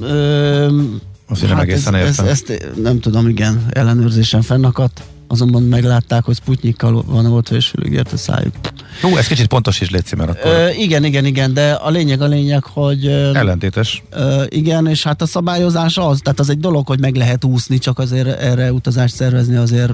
Ö, 0.00 0.82
azt 1.28 1.40
hát 1.40 1.50
nem 1.50 1.58
egészen 1.58 1.94
ez, 1.94 2.00
ez, 2.02 2.08
értem. 2.08 2.26
ezt 2.26 2.72
nem 2.82 3.00
tudom, 3.00 3.28
igen, 3.28 3.66
ellenőrzésen 3.70 4.42
fennakadt, 4.42 5.02
azonban 5.32 5.62
meglátták, 5.62 6.24
hogy 6.24 6.34
Sputnikkal 6.34 7.02
van 7.06 7.26
oltva, 7.26 7.56
és 7.56 7.66
fülig 7.66 7.92
ért 7.92 8.12
a 8.12 8.16
szájuk. 8.16 8.54
Jó, 9.02 9.16
ez 9.16 9.26
kicsit 9.26 9.46
pontos 9.46 9.80
is 9.80 9.90
létszik, 9.90 10.18
mert 10.18 10.30
akkor... 10.30 10.50
Ö, 10.50 10.68
igen, 10.70 11.04
igen, 11.04 11.24
igen, 11.24 11.54
de 11.54 11.72
a 11.72 11.90
lényeg 11.90 12.20
a 12.20 12.26
lényeg, 12.26 12.64
hogy... 12.64 13.06
Ellentétes. 13.06 14.02
Ö, 14.10 14.44
igen, 14.48 14.86
és 14.86 15.02
hát 15.02 15.22
a 15.22 15.26
szabályozás 15.26 15.96
az, 15.98 16.20
tehát 16.22 16.40
az 16.40 16.50
egy 16.50 16.58
dolog, 16.58 16.86
hogy 16.86 17.00
meg 17.00 17.16
lehet 17.16 17.44
úszni, 17.44 17.78
csak 17.78 17.98
azért 17.98 18.40
erre 18.40 18.72
utazást 18.72 19.14
szervezni 19.14 19.56
azért... 19.56 19.92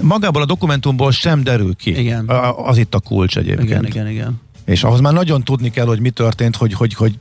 Magából 0.00 0.42
a 0.42 0.46
dokumentumból 0.46 1.12
sem 1.12 1.42
derül 1.42 1.74
ki. 1.74 1.98
Igen. 1.98 2.26
A, 2.26 2.66
az 2.66 2.78
itt 2.78 2.94
a 2.94 3.00
kulcs 3.00 3.36
egyébként. 3.36 3.68
Igen, 3.68 3.84
igen, 3.84 4.08
igen. 4.08 4.40
És 4.64 4.84
ahhoz 4.84 5.00
már 5.00 5.12
nagyon 5.12 5.42
tudni 5.42 5.70
kell, 5.70 5.86
hogy 5.86 6.00
mi 6.00 6.10
történt, 6.10 6.56
hogy, 6.56 6.72
hogy, 6.72 6.94
hogy 6.94 7.18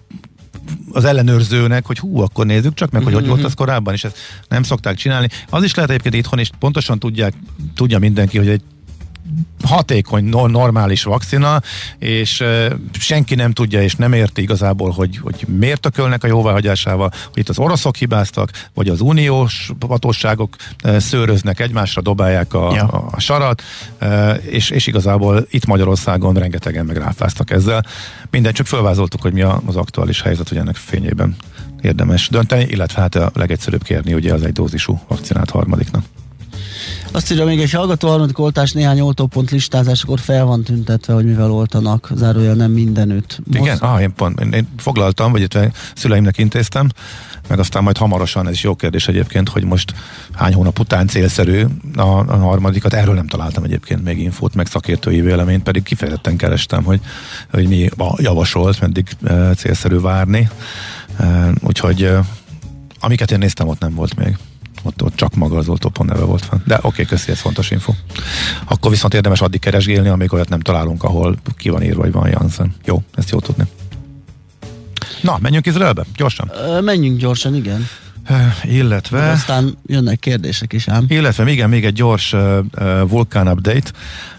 az 0.91 1.05
ellenőrzőnek, 1.05 1.85
hogy 1.85 1.99
hú, 1.99 2.19
akkor 2.19 2.45
nézzük 2.45 2.73
csak 2.73 2.91
meg, 2.91 3.03
hogy 3.03 3.11
mm-hmm. 3.11 3.21
hogy 3.21 3.29
volt 3.29 3.43
az 3.43 3.53
korábban, 3.53 3.93
és 3.93 4.03
ezt 4.03 4.17
nem 4.47 4.63
szokták 4.63 4.95
csinálni. 4.95 5.27
Az 5.49 5.63
is 5.63 5.75
lehet 5.75 5.89
egyébként 5.89 6.15
itthon, 6.15 6.39
és 6.39 6.49
pontosan 6.59 6.99
tudják, 6.99 7.33
tudja 7.75 7.99
mindenki, 7.99 8.37
hogy 8.37 8.47
egy 8.47 8.61
hatékony, 9.63 10.23
normális 10.29 11.03
vakcina, 11.03 11.61
és 11.99 12.43
senki 12.99 13.35
nem 13.35 13.51
tudja 13.51 13.81
és 13.81 13.95
nem 13.95 14.13
érti 14.13 14.41
igazából, 14.41 14.89
hogy, 14.91 15.17
hogy 15.17 15.45
miért 15.47 15.81
tökölnek 15.81 16.23
a 16.23 16.27
jóváhagyásával, 16.27 17.11
hogy 17.33 17.37
itt 17.37 17.49
az 17.49 17.59
oroszok 17.59 17.95
hibáztak, 17.95 18.49
vagy 18.73 18.89
az 18.89 19.01
uniós 19.01 19.71
hatóságok 19.87 20.55
szőröznek 20.97 21.59
egymásra, 21.59 22.01
dobálják 22.01 22.53
a, 22.53 22.73
ja. 22.73 22.87
a, 22.87 23.19
sarat, 23.19 23.61
és, 24.49 24.69
és 24.69 24.87
igazából 24.87 25.47
itt 25.49 25.65
Magyarországon 25.65 26.33
rengetegen 26.33 26.85
meg 26.85 26.97
ráfáztak 26.97 27.51
ezzel. 27.51 27.85
Minden 28.29 28.53
csak 28.53 28.65
fölvázoltuk, 28.65 29.21
hogy 29.21 29.33
mi 29.33 29.41
az 29.41 29.75
aktuális 29.75 30.21
helyzet, 30.21 30.49
hogy 30.49 30.57
ennek 30.57 30.75
fényében 30.75 31.35
érdemes 31.81 32.29
dönteni, 32.29 32.65
illetve 32.69 33.01
hát 33.01 33.15
a 33.15 33.31
legegyszerűbb 33.33 33.83
kérni 33.83 34.13
ugye 34.13 34.33
az 34.33 34.43
egy 34.43 34.53
dózisú 34.53 34.99
vakcinát 35.07 35.49
harmadiknak. 35.49 36.03
Azt 37.15 37.31
írja 37.31 37.45
még 37.45 37.59
egy 37.59 37.71
hallgató 37.71 38.07
harmadik 38.07 38.39
oltás 38.39 38.71
néhány 38.71 38.99
oltópont 38.99 39.51
listázásakor 39.51 40.19
fel 40.19 40.45
van 40.45 40.63
tüntetve, 40.63 41.13
hogy 41.13 41.25
mivel 41.25 41.51
oltanak, 41.51 42.11
zárója 42.15 42.53
nem 42.53 42.71
mindenütt. 42.71 43.39
Most... 43.45 43.59
Igen, 43.59 43.77
ah, 43.77 44.01
én 44.01 44.13
pont, 44.13 44.39
én, 44.53 44.67
foglaltam, 44.77 45.31
vagy 45.31 45.41
itt 45.41 45.57
szüleimnek 45.95 46.37
intéztem, 46.37 46.89
meg 47.47 47.59
aztán 47.59 47.83
majd 47.83 47.97
hamarosan, 47.97 48.47
ez 48.47 48.53
is 48.53 48.63
jó 48.63 48.75
kérdés 48.75 49.07
egyébként, 49.07 49.49
hogy 49.49 49.63
most 49.63 49.93
hány 50.33 50.53
hónap 50.53 50.79
után 50.79 51.07
célszerű 51.07 51.65
a, 51.95 52.01
a 52.01 52.37
harmadikat, 52.37 52.93
erről 52.93 53.15
nem 53.15 53.27
találtam 53.27 53.63
egyébként 53.63 54.03
még 54.03 54.19
infót, 54.19 54.55
meg 54.55 54.67
szakértői 54.67 55.21
véleményt, 55.21 55.63
pedig 55.63 55.83
kifejezetten 55.83 56.37
kerestem, 56.37 56.83
hogy, 56.83 56.99
hogy 57.51 57.67
mi 57.67 57.89
javasolt, 58.17 58.81
meddig 58.81 59.07
e, 59.23 59.53
célszerű 59.53 59.99
várni. 59.99 60.49
E, 61.17 61.53
úgyhogy 61.61 62.03
e, 62.03 62.23
amiket 62.99 63.31
én 63.31 63.37
néztem, 63.37 63.67
ott 63.67 63.79
nem 63.79 63.93
volt 63.93 64.15
még 64.15 64.37
ott, 64.85 65.03
ott 65.03 65.15
csak 65.15 65.35
maga 65.35 65.57
az 65.57 65.67
oltópont 65.67 66.09
neve 66.09 66.23
volt 66.23 66.45
fenn. 66.45 66.59
De 66.65 66.75
oké, 66.75 66.87
okay, 66.87 67.05
köszi, 67.05 67.31
ez 67.31 67.39
fontos 67.39 67.71
info. 67.71 67.93
Akkor 68.65 68.91
viszont 68.91 69.13
érdemes 69.13 69.41
addig 69.41 69.59
keresgélni, 69.59 70.07
amíg 70.07 70.33
olyat 70.33 70.49
nem 70.49 70.59
találunk, 70.59 71.03
ahol 71.03 71.35
ki 71.57 71.69
van 71.69 71.83
írva, 71.83 72.01
hogy 72.01 72.11
van 72.11 72.29
Janssen. 72.29 72.75
Jó, 72.85 73.03
ezt 73.15 73.29
jó 73.29 73.39
tudni. 73.39 73.63
Na, 75.21 75.37
menjünk 75.41 75.65
Izraelbe, 75.65 76.05
gyorsan. 76.15 76.51
Ö, 76.53 76.81
menjünk 76.81 77.19
gyorsan, 77.19 77.55
igen. 77.55 77.87
Illetve... 78.63 79.19
De 79.19 79.31
aztán 79.31 79.77
jönnek 79.85 80.19
kérdések 80.19 80.73
is 80.73 80.87
ám. 80.87 81.05
Illetve 81.07 81.51
igen, 81.51 81.69
még 81.69 81.85
egy 81.85 81.93
gyors 81.93 82.33
uh, 82.33 82.59
vulkán 83.07 83.47
update. 83.47 83.91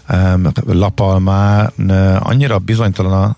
Um, 0.09 0.51
Lapalmá 0.65 1.71
uh, 1.77 2.29
annyira 2.29 2.59
bizonytalan 2.59 3.23
a 3.23 3.37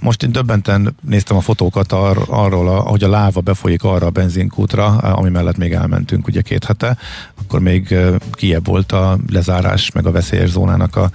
most 0.00 0.22
én 0.22 0.32
döbbenten 0.32 0.96
néztem 1.00 1.36
a 1.36 1.40
fotókat 1.40 1.92
ar- 1.92 2.28
arról, 2.28 2.68
ahogy 2.68 3.04
a 3.04 3.08
láva 3.08 3.40
befolyik 3.40 3.82
arra 3.82 4.06
a 4.06 4.10
benzinkútra, 4.10 4.86
ami 4.86 5.30
mellett 5.30 5.56
még 5.56 5.72
elmentünk 5.72 6.26
ugye 6.26 6.40
két 6.40 6.64
hete, 6.64 6.96
akkor 7.34 7.60
még 7.60 7.94
kiebb 8.32 8.66
volt 8.66 8.92
a 8.92 9.18
lezárás, 9.28 9.90
meg 9.90 10.06
a 10.06 10.10
veszélyes 10.10 10.50
zónának 10.50 10.96
a 10.96 11.10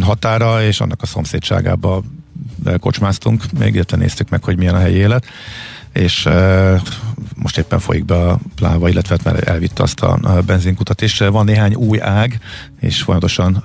határa, 0.00 0.62
és 0.62 0.80
annak 0.80 1.02
a 1.02 1.06
szomszédságába 1.06 2.02
kocsmáztunk, 2.78 3.42
még 3.58 3.74
illetve 3.74 3.96
néztük 3.96 4.28
meg, 4.28 4.44
hogy 4.44 4.56
milyen 4.56 4.74
a 4.74 4.78
helyi 4.78 4.96
élet 4.96 5.26
és 5.94 6.28
most 7.36 7.58
éppen 7.58 7.78
folyik 7.78 8.04
be 8.04 8.14
a 8.14 8.38
pláva, 8.54 8.88
illetve 8.88 9.16
hát 9.16 9.32
már 9.32 9.48
elvitte 9.48 9.82
azt 9.82 10.00
a 10.00 10.42
benzinkutat, 10.46 11.02
és 11.02 11.18
van 11.18 11.44
néhány 11.44 11.74
új 11.74 12.00
ág, 12.00 12.38
és 12.80 13.02
folyamatosan 13.02 13.64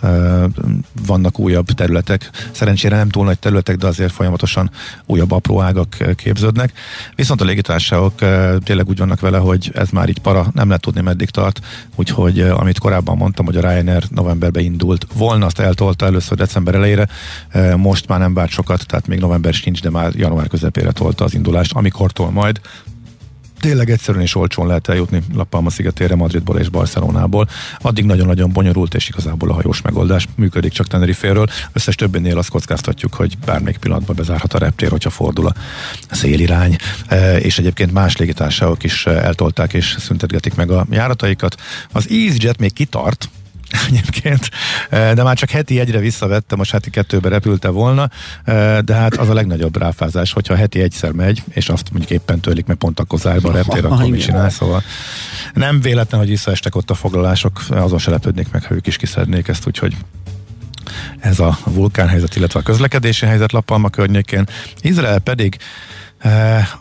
vannak 1.05 1.39
újabb 1.39 1.65
területek. 1.65 2.29
Szerencsére 2.51 2.95
nem 2.95 3.09
túl 3.09 3.25
nagy 3.25 3.39
területek, 3.39 3.75
de 3.75 3.87
azért 3.87 4.11
folyamatosan 4.11 4.71
újabb 5.05 5.31
apró 5.31 5.61
ágak 5.61 5.97
képződnek. 6.15 6.71
Viszont 7.15 7.41
a 7.41 7.45
légitársaságok 7.45 8.15
tényleg 8.63 8.87
úgy 8.87 8.97
vannak 8.97 9.19
vele, 9.19 9.37
hogy 9.37 9.71
ez 9.73 9.89
már 9.89 10.09
így 10.09 10.19
para, 10.19 10.47
nem 10.53 10.67
lehet 10.67 10.81
tudni 10.81 11.01
meddig 11.01 11.29
tart, 11.29 11.59
úgyhogy 11.95 12.39
amit 12.39 12.79
korábban 12.79 13.17
mondtam, 13.17 13.45
hogy 13.45 13.57
a 13.57 13.61
Ryanair 13.61 14.03
novemberbe 14.09 14.59
indult 14.59 15.07
volna, 15.13 15.45
azt 15.45 15.59
eltolta 15.59 16.05
először 16.05 16.37
december 16.37 16.75
elejére, 16.75 17.07
most 17.75 18.07
már 18.07 18.19
nem 18.19 18.33
várt 18.33 18.51
sokat, 18.51 18.85
tehát 18.85 19.07
még 19.07 19.19
november 19.19 19.53
sincs, 19.53 19.81
de 19.81 19.89
már 19.89 20.15
január 20.15 20.47
közepére 20.47 20.91
tolta 20.91 21.23
az 21.23 21.33
indulást, 21.33 21.73
amikor 21.73 22.11
majd 22.27 22.61
tényleg 23.59 23.89
egyszerűen 23.89 24.23
és 24.23 24.35
olcsón 24.35 24.67
lehet 24.67 24.87
eljutni 24.87 25.21
La 25.33 25.69
szigetére 25.69 26.15
Madridból 26.15 26.59
és 26.59 26.69
Barcelonából. 26.69 27.49
Addig 27.81 28.05
nagyon-nagyon 28.05 28.51
bonyolult, 28.51 28.93
és 28.93 29.09
igazából 29.09 29.49
a 29.49 29.53
hajós 29.53 29.81
megoldás 29.81 30.27
működik 30.35 30.71
csak 30.71 30.87
Tenerife-ről. 30.87 31.47
Összes 31.73 31.95
többinél 31.95 32.37
azt 32.37 32.49
kockáztatjuk, 32.49 33.13
hogy 33.13 33.37
bármelyik 33.45 33.77
pillanatban 33.77 34.15
bezárhat 34.15 34.53
a 34.53 34.57
reptér, 34.57 34.89
hogyha 34.89 35.09
fordul 35.09 35.47
a 35.47 35.53
szélirány. 36.09 36.75
E, 37.07 37.37
és 37.37 37.59
egyébként 37.59 37.91
más 37.91 38.17
légitársaságok 38.17 38.83
is 38.83 39.05
eltolták 39.05 39.73
és 39.73 39.95
szüntetgetik 39.99 40.55
meg 40.55 40.71
a 40.71 40.85
járataikat. 40.89 41.55
Az 41.91 42.07
EasyJet 42.09 42.59
még 42.59 42.73
kitart, 42.73 43.29
egyébként, 43.87 44.49
de 44.89 45.23
már 45.23 45.37
csak 45.37 45.49
heti 45.49 45.79
egyre 45.79 45.99
visszavette, 45.99 46.55
most 46.55 46.71
heti 46.71 46.89
kettőbe 46.89 47.29
repülte 47.29 47.69
volna, 47.69 48.09
de 48.85 48.93
hát 48.93 49.15
az 49.15 49.29
a 49.29 49.33
legnagyobb 49.33 49.77
ráfázás, 49.77 50.33
hogyha 50.33 50.55
heti 50.55 50.81
egyszer 50.81 51.11
megy, 51.11 51.43
és 51.49 51.69
azt 51.69 51.91
mondjuk 51.91 52.11
éppen 52.11 52.39
törlik 52.39 52.65
meg 52.65 52.77
pont 52.77 52.99
akkor 52.99 53.19
zárba 53.19 53.49
a 53.49 53.53
reptér, 53.53 53.85
akkor 53.85 54.09
mit 54.09 54.21
csinál, 54.21 54.49
szóval. 54.49 54.83
Nem 55.53 55.81
véletlen, 55.81 56.19
hogy 56.19 56.29
visszaestek 56.29 56.75
ott 56.75 56.89
a 56.89 56.93
foglalások, 56.93 57.61
azon 57.69 57.99
se 57.99 58.11
lepődnék 58.11 58.51
meg, 58.51 58.63
ha 58.63 58.75
ők 58.75 58.87
is 58.87 58.97
kiszednék 58.97 59.47
ezt, 59.47 59.67
úgyhogy 59.67 59.95
ez 61.19 61.39
a 61.39 61.57
vulkánhelyzet, 61.63 62.35
illetve 62.35 62.59
a 62.59 62.63
közlekedési 62.63 63.25
helyzet 63.25 63.51
Lapalma 63.51 63.89
környékén. 63.89 64.47
Izrael 64.81 65.19
pedig 65.19 65.57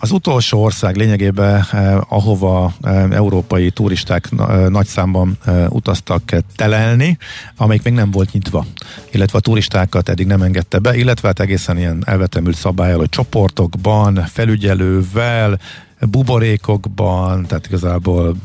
az 0.00 0.10
utolsó 0.10 0.62
ország 0.62 0.96
lényegében, 0.96 1.66
eh, 1.72 2.12
ahova 2.12 2.74
eh, 2.82 3.10
európai 3.10 3.70
turisták 3.70 4.30
nagy 4.68 4.86
számban 4.86 5.38
utaztak 5.68 6.22
telelni, 6.56 7.18
amelyik 7.56 7.82
még 7.82 7.92
nem 7.92 8.10
volt 8.10 8.32
nyitva, 8.32 8.66
illetve 9.10 9.38
a 9.38 9.40
turistákat 9.40 10.08
eddig 10.08 10.26
nem 10.26 10.42
engedte 10.42 10.78
be, 10.78 10.96
illetve 10.96 11.28
hát 11.28 11.40
egészen 11.40 11.78
ilyen 11.78 12.02
elvetemült 12.06 12.56
szabályal, 12.56 12.98
hogy 12.98 13.08
csoportokban, 13.08 14.14
felügyelővel, 14.14 15.58
buborékokban, 16.00 17.46
tehát 17.46 17.66
igazából 17.66 18.36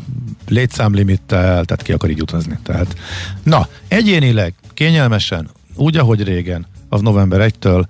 létszámlimittel, 0.48 1.66
tehát 1.66 1.82
ki 1.82 1.92
akar 1.92 2.10
így 2.10 2.22
utazni. 2.22 2.60
Tehát, 2.64 2.96
na, 3.44 3.68
egyénileg, 3.88 4.54
kényelmesen, 4.74 5.50
úgy, 5.76 5.98
ahogy 5.98 6.24
régen, 6.24 6.66
az 6.90 7.02
november 7.02 7.52
1-től 7.52 7.86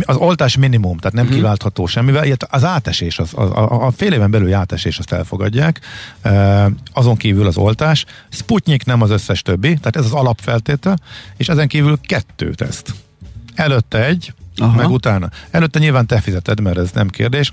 az 0.00 0.16
oltás 0.16 0.56
minimum, 0.56 0.96
tehát 0.96 1.12
nem 1.12 1.24
uh-huh. 1.24 1.38
kiváltható 1.38 1.86
semmivel, 1.86 2.24
ilyet 2.24 2.46
az 2.50 2.64
átesés, 2.64 3.18
az, 3.18 3.34
a, 3.34 3.42
a, 3.42 3.86
a 3.86 3.90
fél 3.90 4.12
éven 4.12 4.30
belül 4.30 4.54
átesés 4.54 4.98
azt 4.98 5.12
elfogadják, 5.12 5.80
azon 6.92 7.16
kívül 7.16 7.46
az 7.46 7.56
oltás, 7.56 8.04
Sputnik 8.28 8.84
nem 8.84 9.02
az 9.02 9.10
összes 9.10 9.42
többi, 9.42 9.68
tehát 9.68 9.96
ez 9.96 10.04
az 10.04 10.12
alapfeltétel, 10.12 10.98
és 11.36 11.48
ezen 11.48 11.68
kívül 11.68 11.98
kettő 12.00 12.54
teszt. 12.54 12.94
Előtte 13.54 14.04
egy, 14.04 14.34
Aha. 14.56 14.76
meg 14.76 14.90
utána. 14.90 15.28
Előtte 15.50 15.78
nyilván 15.78 16.06
te 16.06 16.20
fizeted, 16.20 16.60
mert 16.60 16.78
ez 16.78 16.90
nem 16.90 17.08
kérdés 17.08 17.50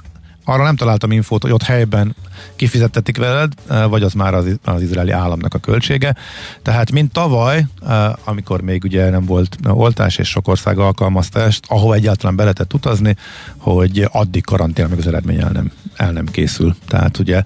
arra 0.48 0.64
nem 0.64 0.76
találtam 0.76 1.12
infót, 1.12 1.42
hogy 1.42 1.52
ott 1.52 1.64
helyben 1.64 2.16
kifizettetik 2.56 3.18
veled, 3.18 3.54
eh, 3.70 3.90
vagy 3.90 4.04
az 4.04 4.14
már 4.14 4.34
az, 4.34 4.46
az 4.64 4.82
izraeli 4.82 5.12
államnak 5.12 5.54
a 5.54 5.58
költsége. 5.58 6.16
Tehát, 6.62 6.92
mint 6.92 7.12
tavaly, 7.12 7.66
eh, 7.88 8.12
amikor 8.24 8.62
még 8.62 8.84
ugye 8.84 9.10
nem 9.10 9.26
volt 9.26 9.58
oltás, 9.64 10.18
és 10.18 10.30
sok 10.30 10.48
ország 10.48 10.78
alkalmazta 10.78 11.40
ezt, 11.40 11.64
ahol 11.68 11.96
egyáltalán 11.96 12.36
be 12.36 12.44
lehetett 12.44 12.74
utazni, 12.74 13.16
hogy 13.58 14.08
addig 14.12 14.46
karantén, 14.46 14.88
meg 14.90 14.98
az 14.98 15.08
eredmény 15.08 15.40
el 15.40 15.50
nem, 15.50 15.72
el 15.96 16.12
nem 16.12 16.26
készül. 16.26 16.76
Tehát 16.88 17.20
ugye 17.20 17.44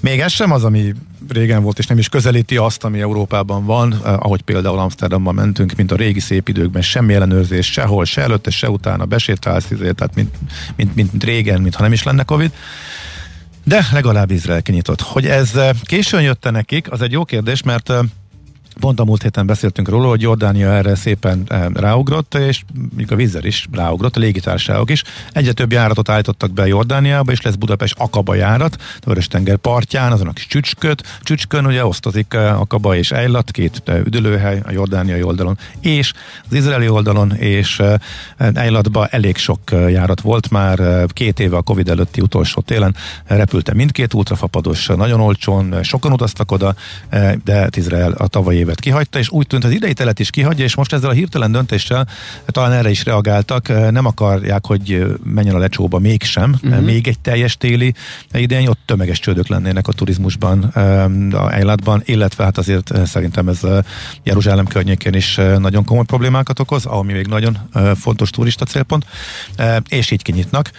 még 0.00 0.20
ez 0.20 0.32
sem 0.32 0.52
az, 0.52 0.64
ami 0.64 0.94
régen 1.28 1.62
volt, 1.62 1.78
és 1.78 1.86
nem 1.86 1.98
is 1.98 2.08
közelíti 2.08 2.56
azt, 2.56 2.84
ami 2.84 3.00
Európában 3.00 3.64
van, 3.64 3.92
eh, 3.92 4.12
ahogy 4.12 4.42
például 4.42 4.78
Amsterdamban 4.78 5.34
mentünk, 5.34 5.74
mint 5.76 5.92
a 5.92 5.96
régi 5.96 6.20
szép 6.20 6.48
időkben, 6.48 6.82
semmi 6.82 7.14
ellenőrzés 7.14 7.72
sehol, 7.72 8.04
se 8.04 8.22
előtte, 8.22 8.50
se 8.50 8.70
utána, 8.70 9.04
besétálsz, 9.04 9.70
izé, 9.70 9.90
tehát 9.90 10.14
mint, 10.14 10.34
mint, 10.76 10.94
mint, 10.94 11.10
mint 11.12 11.24
régen, 11.24 11.60
mintha 11.60 11.82
nem 11.82 11.92
is 11.92 12.02
lenne 12.02 12.22
Covid. 12.22 12.52
De 13.64 13.86
legalább 13.92 14.30
Izrael 14.30 14.62
kinyitott. 14.62 15.00
Hogy 15.00 15.26
ez 15.26 15.56
eh, 15.56 15.70
későn 15.82 16.22
jött 16.22 16.50
nekik, 16.50 16.90
az 16.90 17.02
egy 17.02 17.12
jó 17.12 17.24
kérdés, 17.24 17.62
mert 17.62 17.90
eh, 17.90 17.98
Pont 18.80 19.00
a 19.00 19.04
múlt 19.04 19.22
héten 19.22 19.46
beszéltünk 19.46 19.88
róla, 19.88 20.08
hogy 20.08 20.20
Jordánia 20.20 20.72
erre 20.72 20.94
szépen 20.94 21.42
eh, 21.48 21.66
ráugrott, 21.72 22.34
és 22.34 22.62
még 22.96 23.12
a 23.12 23.16
vízzel 23.16 23.44
is 23.44 23.66
ráugrott, 23.72 24.16
a 24.16 24.20
légitársaságok 24.20 24.90
is. 24.90 25.02
Egyre 25.32 25.52
több 25.52 25.72
járatot 25.72 26.08
állítottak 26.08 26.52
be 26.52 26.66
Jordániába, 26.66 27.32
és 27.32 27.40
lesz 27.40 27.54
Budapest 27.54 27.94
Akaba 27.98 28.34
járat, 28.34 28.76
a 28.80 29.06
Vörös-tenger 29.06 29.56
partján, 29.56 30.12
azon 30.12 30.26
a 30.26 30.32
kis 30.32 30.46
csücsköt. 30.46 31.02
Csücskön 31.22 31.66
ugye 31.66 31.86
osztozik 31.86 32.34
eh, 32.34 32.60
Akaba 32.60 32.96
és 32.96 33.10
Ejlat, 33.10 33.50
két 33.50 33.82
eh, 33.84 33.98
üdülőhely 34.04 34.60
a 34.64 34.72
jordániai 34.72 35.22
oldalon, 35.22 35.58
és 35.80 36.12
az 36.48 36.56
izraeli 36.56 36.88
oldalon, 36.88 37.34
és 37.36 37.82
Ejlatba 38.36 39.06
elég 39.06 39.36
sok 39.36 39.60
járat 39.70 40.20
volt 40.20 40.50
már, 40.50 41.06
két 41.06 41.40
éve 41.40 41.56
a 41.56 41.62
Covid 41.62 41.88
előtti 41.88 42.20
utolsó 42.20 42.60
télen 42.60 42.94
repülte 43.26 43.74
mindkét 43.74 44.14
ultrafapados, 44.14 44.86
nagyon 44.86 45.20
olcsón, 45.20 45.82
sokan 45.82 46.12
utaztak 46.12 46.52
oda, 46.52 46.74
de 47.44 47.68
Izrael 47.76 48.12
a 48.12 48.26
tavalyi 48.26 48.63
évet 48.64 48.80
kihagyta, 48.80 49.18
és 49.18 49.30
úgy 49.30 49.46
tűnt, 49.46 49.64
az 49.64 49.70
idei 49.70 49.92
telet 49.92 50.18
is 50.18 50.30
kihagyja, 50.30 50.64
és 50.64 50.74
most 50.74 50.92
ezzel 50.92 51.10
a 51.10 51.12
hirtelen 51.12 51.52
döntéssel 51.52 52.08
talán 52.46 52.72
erre 52.72 52.90
is 52.90 53.04
reagáltak, 53.04 53.68
nem 53.90 54.06
akarják, 54.06 54.66
hogy 54.66 55.16
menjen 55.24 55.54
a 55.54 55.58
lecsóba 55.58 55.98
mégsem, 55.98 56.54
uh-huh. 56.62 56.84
még 56.84 57.08
egy 57.08 57.18
teljes 57.18 57.56
téli 57.56 57.94
idén, 58.32 58.68
ott 58.68 58.80
tömeges 58.84 59.18
csődök 59.18 59.48
lennének 59.48 59.88
a 59.88 59.92
turizmusban, 59.92 60.62
a 61.32 61.54
Eilatban, 61.54 62.02
illetve 62.04 62.44
hát 62.44 62.58
azért 62.58 63.06
szerintem 63.06 63.48
ez 63.48 63.60
Jeruzsálem 64.22 64.66
környékén 64.66 65.14
is 65.14 65.34
nagyon 65.58 65.84
komoly 65.84 66.04
problémákat 66.04 66.58
okoz, 66.60 66.86
ami 66.86 67.12
még 67.12 67.26
nagyon 67.26 67.58
fontos 67.94 68.30
turista 68.30 68.64
célpont, 68.64 69.06
és 69.88 70.10
így 70.10 70.22
kinyitnak. 70.22 70.70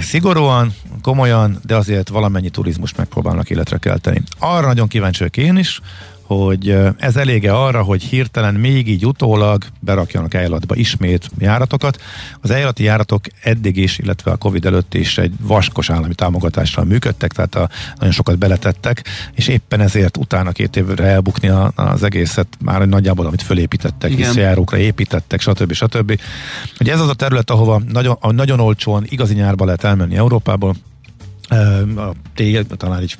Szigorúan, 0.00 0.74
komolyan, 1.02 1.58
de 1.66 1.76
azért 1.76 2.08
valamennyi 2.08 2.50
turizmus 2.50 2.94
megpróbálnak 2.94 3.50
életre 3.50 3.78
kelteni. 3.78 4.22
Arra 4.38 4.66
nagyon 4.66 4.88
kíváncsi 4.88 5.18
vagyok 5.18 5.36
én 5.36 5.56
is, 5.56 5.80
hogy 6.26 6.76
ez 6.98 7.16
elége 7.16 7.52
arra, 7.52 7.82
hogy 7.82 8.02
hirtelen 8.02 8.54
még 8.54 8.88
így 8.88 9.06
utólag 9.06 9.64
berakjanak 9.80 10.34
eljáratba 10.34 10.74
ismét 10.74 11.30
járatokat. 11.38 12.00
Az 12.40 12.50
eljárati 12.50 12.82
járatok 12.82 13.24
eddig 13.42 13.76
is, 13.76 13.98
illetve 13.98 14.30
a 14.30 14.36
Covid 14.36 14.64
előtt 14.64 14.94
is 14.94 15.18
egy 15.18 15.32
vaskos 15.40 15.90
állami 15.90 16.14
támogatással 16.14 16.84
működtek, 16.84 17.32
tehát 17.32 17.54
a, 17.54 17.68
nagyon 17.98 18.12
sokat 18.12 18.38
beletettek, 18.38 19.04
és 19.34 19.48
éppen 19.48 19.80
ezért 19.80 20.16
utána 20.16 20.52
két 20.52 20.76
évre 20.76 21.04
elbukni 21.04 21.48
a, 21.48 21.72
az 21.74 22.02
egészet 22.02 22.48
már 22.64 22.88
nagyjából, 22.88 23.26
amit 23.26 23.42
fölépítettek, 23.42 24.34
járókra 24.34 24.76
építettek, 24.76 25.40
stb. 25.40 25.72
stb. 25.72 26.20
Ugye 26.80 26.92
ez 26.92 27.00
az 27.00 27.08
a 27.08 27.14
terület, 27.14 27.50
ahova 27.50 27.82
nagyon, 27.88 28.18
nagyon 28.20 28.60
olcsón, 28.60 29.04
igazi 29.08 29.34
nyárba 29.34 29.64
lehet 29.64 29.84
elmenni 29.84 30.16
Európából, 30.16 30.74
a 31.96 32.12
tél, 32.34 32.66
talán 32.66 33.00
egy 33.00 33.16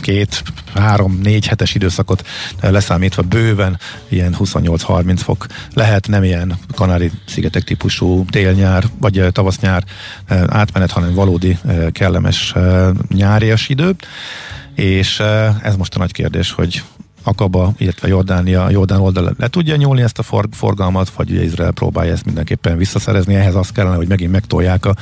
két, 0.00 0.42
három, 0.74 1.18
négy 1.22 1.46
hetes 1.46 1.74
időszakot 1.74 2.26
leszámítva 2.60 3.22
bőven 3.22 3.78
ilyen 4.08 4.36
28-30 4.38 5.14
fok 5.16 5.46
lehet, 5.72 6.08
nem 6.08 6.24
ilyen 6.24 6.58
Kanári-szigetek 6.74 7.62
típusú 7.62 8.24
tél-nyár, 8.30 8.84
vagy 9.00 9.26
tavasz-nyár 9.32 9.84
átmenet, 10.46 10.90
hanem 10.90 11.14
valódi 11.14 11.58
kellemes 11.92 12.54
nyárias 13.08 13.68
idő. 13.68 13.94
És 14.74 15.20
ez 15.62 15.76
most 15.76 15.94
a 15.94 15.98
nagy 15.98 16.12
kérdés, 16.12 16.52
hogy 16.52 16.82
Akaba, 17.24 17.72
illetve 17.78 18.08
Jordánia, 18.08 18.70
Jordán 18.70 19.00
oldal 19.00 19.34
le 19.38 19.48
tudja 19.48 19.76
nyúlni 19.76 20.02
ezt 20.02 20.18
a 20.18 20.22
for, 20.22 20.48
forgalmat, 20.52 21.10
vagy 21.10 21.30
ugye 21.30 21.42
Izrael 21.42 21.70
próbálja 21.70 22.12
ezt 22.12 22.24
mindenképpen 22.24 22.76
visszaszerezni. 22.76 23.34
Ehhez 23.34 23.54
az 23.54 23.70
kellene, 23.70 23.96
hogy 23.96 24.08
megint 24.08 24.32
megtolják 24.32 24.86
a 24.86 24.94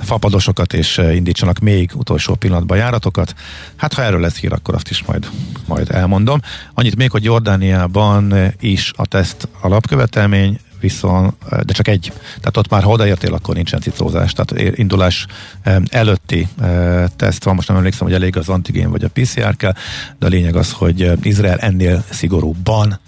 fapadosokat, 0.00 0.72
és 0.72 0.98
eh, 0.98 1.14
indítsanak 1.14 1.58
még 1.58 1.90
utolsó 1.94 2.34
pillanatban 2.34 2.76
járatokat. 2.76 3.34
Hát 3.76 3.92
ha 3.92 4.02
erről 4.02 4.20
lesz 4.20 4.36
hír, 4.36 4.52
akkor 4.52 4.74
azt 4.74 4.90
is 4.90 5.04
majd, 5.04 5.28
majd 5.66 5.90
elmondom. 5.90 6.40
Annyit 6.74 6.96
még, 6.96 7.10
hogy 7.10 7.24
Jordániában 7.24 8.34
is 8.60 8.92
a 8.96 9.06
teszt 9.06 9.48
alapkövetelmény, 9.60 10.60
viszont, 10.86 11.34
de 11.64 11.72
csak 11.72 11.88
egy. 11.88 12.12
Tehát 12.26 12.56
ott 12.56 12.68
már 12.68 12.82
ha 12.82 12.90
odaértél, 12.90 13.34
akkor 13.34 13.54
nincsen 13.54 13.80
cicózás. 13.80 14.32
Tehát 14.32 14.78
indulás 14.78 15.26
előtti 15.88 16.48
teszt 17.16 17.44
van, 17.44 17.54
most 17.54 17.68
nem 17.68 17.76
emlékszem, 17.76 18.06
hogy 18.06 18.16
elég 18.16 18.36
az 18.36 18.48
antigén 18.48 18.90
vagy 18.90 19.04
a 19.04 19.08
PCR 19.08 19.56
kell, 19.56 19.74
de 20.18 20.26
a 20.26 20.28
lényeg 20.28 20.56
az, 20.56 20.72
hogy 20.72 21.12
Izrael 21.22 21.58
ennél 21.58 22.04
szigorúbban, 22.10 22.98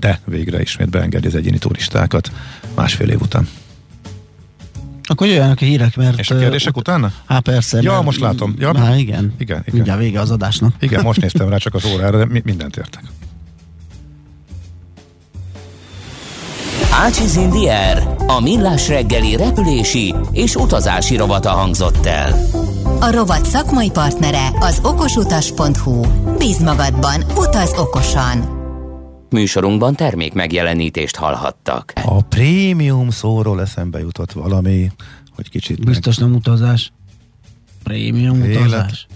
de 0.00 0.20
végre 0.24 0.60
ismét 0.60 0.90
beengedi 0.90 1.26
az 1.26 1.34
egyéni 1.34 1.58
turistákat 1.58 2.30
másfél 2.74 3.08
év 3.08 3.20
után. 3.20 3.48
Akkor 5.08 5.26
jöjjenek 5.26 5.60
a 5.60 5.64
hírek, 5.64 5.96
mert... 5.96 6.18
És 6.18 6.30
a 6.30 6.38
kérdések 6.38 6.76
ut- 6.76 6.88
utána? 6.88 7.12
Hát 7.26 7.42
persze. 7.42 7.82
Ja, 7.82 8.00
most 8.00 8.20
látom. 8.20 8.54
Ja, 8.58 8.78
hát 8.78 8.98
igen. 8.98 8.98
Igen, 8.98 9.34
igen. 9.38 9.62
Mindjárt 9.70 9.98
vége 10.00 10.20
az 10.20 10.30
adásnak. 10.30 10.74
Igen, 10.80 11.02
most 11.02 11.20
néztem 11.22 11.48
rá 11.48 11.56
csak 11.56 11.74
az 11.74 11.84
órára, 11.84 12.18
de 12.18 12.24
mi- 12.24 12.42
mindent 12.44 12.76
értek. 12.76 13.02
Ácsiz 16.98 17.36
Indier, 17.36 18.14
a 18.26 18.40
millás 18.40 18.88
reggeli 18.88 19.36
repülési 19.36 20.14
és 20.32 20.54
utazási 20.54 21.16
rovata 21.16 21.50
hangzott 21.50 22.06
el. 22.06 22.32
A 23.00 23.10
rovat 23.10 23.44
szakmai 23.44 23.90
partnere 23.90 24.48
az 24.60 24.80
okosutas.hu. 24.82 26.00
Bíz 26.38 26.58
magadban, 26.58 27.24
utaz 27.36 27.72
okosan! 27.78 28.38
Műsorunkban 29.30 29.94
termék 29.94 30.32
megjelenítést 30.32 31.16
hallhattak. 31.16 31.92
A 32.04 32.22
prémium 32.22 33.10
szóról 33.10 33.60
eszembe 33.60 33.98
jutott 33.98 34.32
valami, 34.32 34.90
hogy 35.34 35.50
kicsit... 35.50 35.84
Biztos 35.84 36.16
nem 36.16 36.34
utazás. 36.34 36.92
Prémium 37.82 38.42
Élet. 38.42 38.56
utazás. 38.56 39.06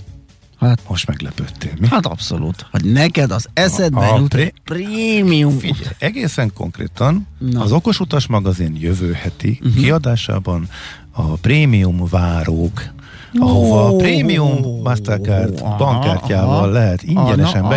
Hát 0.61 0.79
most 0.89 1.07
meglepődtél. 1.07 1.73
Mi? 1.81 1.87
Hát 1.87 2.07
abszolút. 2.07 2.67
Hogy 2.71 2.85
neked 2.85 3.31
az 3.31 3.49
eszedbe 3.53 3.99
A- 4.07 4.15
a 4.15 4.19
jut 4.19 4.29
pré- 4.29 4.55
prémium. 4.65 5.59
Figyelj, 5.59 5.95
egészen 5.99 6.53
konkrétan 6.55 7.27
Na. 7.39 7.61
az 7.61 7.73
Okos 7.73 8.01
Utas 8.01 8.27
magazin 8.27 8.77
jövő 8.81 9.13
heti 9.13 9.59
uh-huh. 9.63 9.83
kiadásában 9.83 10.69
a 11.11 11.23
prémium 11.23 12.05
várók, 12.11 12.83
ahova 13.39 13.87
a 13.87 13.97
prémium 13.97 14.83
Mastercard 14.83 15.63
bankkártyával 15.79 16.71
lehet 16.71 17.03
ingyenesen 17.03 17.63
Ah, 17.63 17.69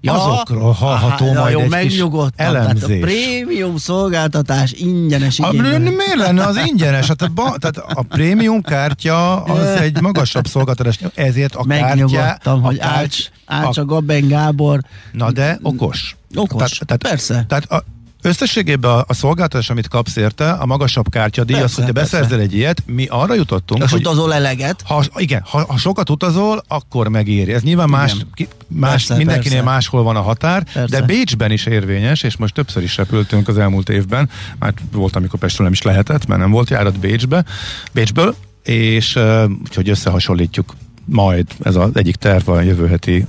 bejutni, 0.00 0.32
azokról 0.32 0.72
hallható 0.72 1.24
Aha, 1.24 1.40
majd 1.40 1.52
jó, 1.52 1.58
egy 1.60 1.64
kis 1.68 1.70
megnyugodtam. 1.74 2.30
Tehát 2.36 2.54
a 2.54 2.58
elemzés. 2.58 3.00
prémium 3.00 3.76
szolgáltatás 3.76 4.72
ingyenes 4.72 5.38
A, 5.40 5.48
igényben. 5.48 5.80
miért 5.80 6.14
lenne 6.16 6.44
az 6.46 6.56
ingyenes? 6.66 7.06
Hát 7.06 7.22
a, 7.22 7.28
ba, 7.28 7.54
tehát 7.58 7.76
a 7.76 8.02
prémium 8.02 8.62
kártya 8.62 9.42
az 9.42 9.66
egy 9.66 10.00
magasabb 10.00 10.46
szolgáltatás, 10.46 10.98
ezért 11.14 11.54
a 11.54 11.64
kártya... 11.64 11.86
Megnyugodtam, 11.86 12.64
a 12.64 12.66
hogy 12.66 12.78
kárty- 12.78 13.30
Ács, 13.46 13.66
Ács 13.66 13.76
a 13.76 13.84
Gaben 13.84 14.28
Gábor. 14.28 14.80
Na 15.12 15.32
de 15.32 15.58
okos. 15.62 16.16
Okos, 16.34 16.80
persze. 16.98 17.44
Tehát 17.48 17.64
a, 17.72 17.84
összességében 18.22 18.90
a, 18.90 19.04
a 19.06 19.14
szolgáltatás, 19.14 19.70
amit 19.70 19.88
kapsz 19.88 20.16
érte, 20.16 20.50
a 20.50 20.66
magasabb 20.66 21.08
kártyadíj, 21.08 21.54
az, 21.56 21.60
Persze, 21.60 21.76
hogy 21.76 21.84
te 21.84 21.92
persze. 21.92 22.16
beszerzel 22.16 22.40
egy 22.40 22.54
ilyet, 22.54 22.82
mi 22.86 23.06
arra 23.06 23.34
jutottunk, 23.34 23.82
És 23.82 23.90
hogy 23.90 24.00
utazol 24.00 24.34
eleget. 24.34 24.82
ha, 24.84 25.04
igen, 25.16 25.42
ha, 25.46 25.64
ha 25.68 25.76
sokat 25.76 26.10
utazol, 26.10 26.64
akkor 26.68 27.08
megéri. 27.08 27.52
Ez 27.52 27.62
nyilván 27.62 27.88
más, 27.88 28.16
ki, 28.34 28.48
más 28.68 28.90
Persze, 28.90 29.16
mindenkinél 29.16 29.58
persze. 29.58 29.72
máshol 29.72 30.02
van 30.02 30.16
a 30.16 30.20
határ, 30.20 30.62
Persze. 30.72 30.98
de 31.00 31.06
Bécsben 31.06 31.50
is 31.50 31.66
érvényes, 31.66 32.22
és 32.22 32.36
most 32.36 32.54
többször 32.54 32.82
is 32.82 32.96
repültünk 32.96 33.48
az 33.48 33.58
elmúlt 33.58 33.88
évben, 33.88 34.30
már 34.58 34.74
volt, 34.92 35.16
amikor 35.16 35.38
Pestről 35.38 35.64
nem 35.66 35.74
is 35.74 35.82
lehetett, 35.82 36.26
mert 36.26 36.40
nem 36.40 36.50
volt 36.50 36.70
járat 36.70 36.98
Bécsbe, 36.98 37.44
Bécsből, 37.92 38.34
és 38.62 39.14
uh, 39.16 39.50
úgyhogy 39.64 39.88
összehasonlítjuk 39.88 40.74
majd, 41.04 41.46
ez 41.62 41.76
az 41.76 41.90
egyik 41.94 42.16
terv 42.16 42.48
a 42.48 42.60
jövő 42.60 42.86
heti 42.88 43.26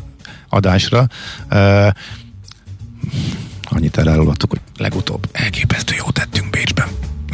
adásra. 0.50 1.08
Uh, 1.52 1.88
annyit 3.72 3.98
elárulottuk, 3.98 4.50
hogy 4.50 4.60
legutóbb 4.78 5.30
elképesztő 5.32 5.96
jót 5.98 6.14
tettünk 6.14 6.50
Bécsben. 6.50 6.88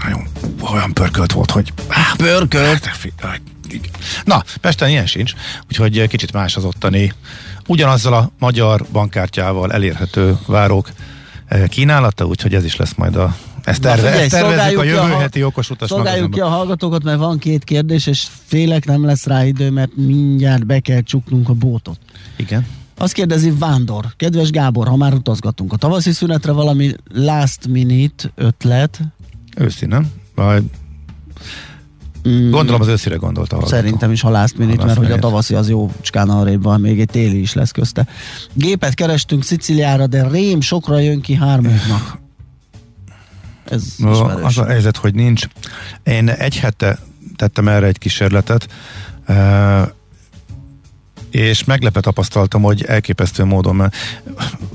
Nagyon 0.04 0.28
olyan 0.72 0.94
pörkölt 0.94 1.32
volt, 1.32 1.52
hogy 1.52 1.74
áh, 1.88 2.16
Pörkölt? 2.16 2.86
Hát, 3.18 3.42
igen. 3.70 3.92
Na, 4.24 4.44
Pesten 4.62 4.90
ilyen 4.90 5.06
sincs, 5.06 5.34
úgyhogy 5.70 6.08
kicsit 6.08 6.34
más 6.34 6.56
az 6.56 6.64
ottani. 6.64 7.14
Ugyanazzal 7.68 8.14
a 8.14 8.32
magyar 8.40 8.86
bankkártyával 8.92 9.74
elérhető 9.74 10.38
várók 10.46 10.90
eh, 11.46 11.68
kínálata, 11.68 12.26
úgyhogy 12.26 12.54
ez 12.54 12.66
is 12.66 12.76
lesz 12.76 12.94
majd 12.96 13.16
a 13.16 13.36
ezt, 13.64 13.82
terve, 13.82 14.08
figyelj, 14.08 14.24
ezt 14.24 14.32
tervezzük 14.32 14.80
a 14.80 14.84
jövő 14.84 14.98
ha- 14.98 15.20
heti 15.20 15.44
okos 15.44 15.70
utas 15.70 15.90
Szolgáljuk 15.90 16.32
ki 16.32 16.40
a 16.40 16.48
hallgatókat, 16.48 17.04
mert 17.04 17.18
van 17.18 17.38
két 17.38 17.64
kérdés, 17.64 18.08
és 18.08 18.28
félek 18.46 18.86
nem 18.86 19.06
lesz 19.06 19.26
rá 19.26 19.46
idő, 19.46 19.72
mert 19.72 19.96
mindjárt 19.96 20.66
be 20.66 20.80
kell 20.80 21.02
csuknunk 21.02 21.50
a 21.50 21.54
bótot. 21.54 22.00
Igen. 22.36 22.66
Azt 22.98 23.14
kérdezi 23.14 23.52
Vándor, 23.52 24.06
kedves 24.16 24.50
Gábor, 24.50 24.88
ha 24.88 24.96
már 24.96 25.14
utazgatunk, 25.14 25.74
a 25.74 25.78
tavaszi 25.78 26.12
szünetre 26.12 26.52
valami 26.52 26.92
last 27.14 27.68
minute 27.68 28.32
ötlet? 28.36 29.00
Őszi, 29.58 29.86
nem? 29.86 30.12
Vagy 30.36 30.64
Mm, 32.28 32.50
gondolom 32.50 32.82
az 32.82 32.88
őszire 32.88 33.16
gondolt 33.16 33.52
a 33.52 33.56
hallgató. 33.56 33.76
Szerintem 33.76 34.12
is, 34.12 34.22
ha 34.22 34.30
last 34.30 34.58
minute, 34.58 34.80
Ha 34.80 34.86
mert 34.86 34.98
last 34.98 34.98
hogy 34.98 35.06
a 35.06 35.10
minute. 35.10 35.28
tavaszi 35.28 35.56
az 35.56 35.70
jó 35.70 35.92
cskán 36.02 36.30
arrébb 36.30 36.64
van, 36.64 36.82
még 36.82 37.00
egy 37.00 37.10
téli 37.10 37.40
is 37.40 37.54
lesz 37.54 37.72
közte. 37.72 38.08
Gépet 38.54 38.94
kerestünk 38.94 39.44
Sziciliára, 39.44 40.08
de 40.08 40.28
rém 40.28 40.62
sokra 40.62 41.00
jön 41.00 41.22
ki 41.22 41.34
hármunknak. 41.34 42.20
Ez 43.66 43.84
ismerős. 43.98 44.44
az 44.44 44.58
a 44.58 44.66
helyzet, 44.66 44.98
hogy 44.98 45.14
nincs. 45.16 45.48
Én 46.04 46.30
egy 46.30 46.58
hete 46.58 47.00
tettem 47.36 47.68
erre 47.68 47.86
egy 47.86 47.98
kísérletet, 47.98 48.68
és 51.38 51.64
meglepet 51.64 52.04
tapasztaltam, 52.04 52.62
hogy 52.62 52.84
elképesztő 52.84 53.44
módon, 53.44 53.92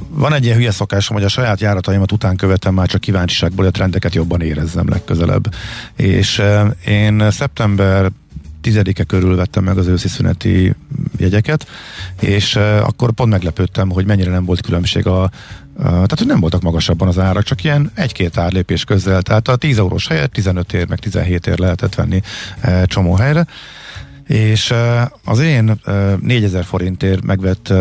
van 0.08 0.32
egy 0.32 0.44
ilyen 0.44 0.56
hülye 0.56 0.70
szokásom, 0.70 1.16
hogy 1.16 1.24
a 1.24 1.28
saját 1.28 1.60
járataimat 1.60 2.12
után 2.12 2.36
követem 2.36 2.74
már 2.74 2.88
csak 2.88 3.00
kíváncsiságból, 3.00 3.64
hogy 3.64 3.74
a 3.74 3.76
trendeket 3.76 4.14
jobban 4.14 4.40
érezzem 4.40 4.88
legközelebb. 4.88 5.54
És 5.96 6.42
én 6.86 7.30
szeptember 7.30 8.10
tizedike 8.60 9.04
körül 9.04 9.36
vettem 9.36 9.64
meg 9.64 9.78
az 9.78 9.86
őszi 9.86 10.08
szüneti 10.08 10.74
jegyeket, 11.16 11.66
és 12.20 12.56
akkor 12.56 13.12
pont 13.12 13.30
meglepődtem, 13.30 13.90
hogy 13.90 14.06
mennyire 14.06 14.30
nem 14.30 14.44
volt 14.44 14.60
különbség 14.60 15.06
a, 15.06 15.30
tehát, 15.78 16.18
hogy 16.18 16.26
nem 16.26 16.40
voltak 16.40 16.62
magasabban 16.62 17.08
az 17.08 17.18
árak, 17.18 17.42
csak 17.42 17.64
ilyen 17.64 17.90
egy-két 17.94 18.38
árlépés 18.38 18.84
közzel. 18.84 19.22
Tehát 19.22 19.48
a 19.48 19.56
10 19.56 19.78
eurós 19.78 20.06
helyet 20.06 20.30
15 20.30 20.72
ér, 20.72 20.88
meg 20.88 20.98
17 20.98 21.46
ér 21.46 21.58
lehetett 21.58 21.94
venni 21.94 22.22
csomó 22.84 23.14
helyre. 23.14 23.46
És 24.26 24.74
az 25.24 25.40
én 25.40 25.80
4000 26.20 26.64
forintért 26.64 27.24
megvett 27.24 27.72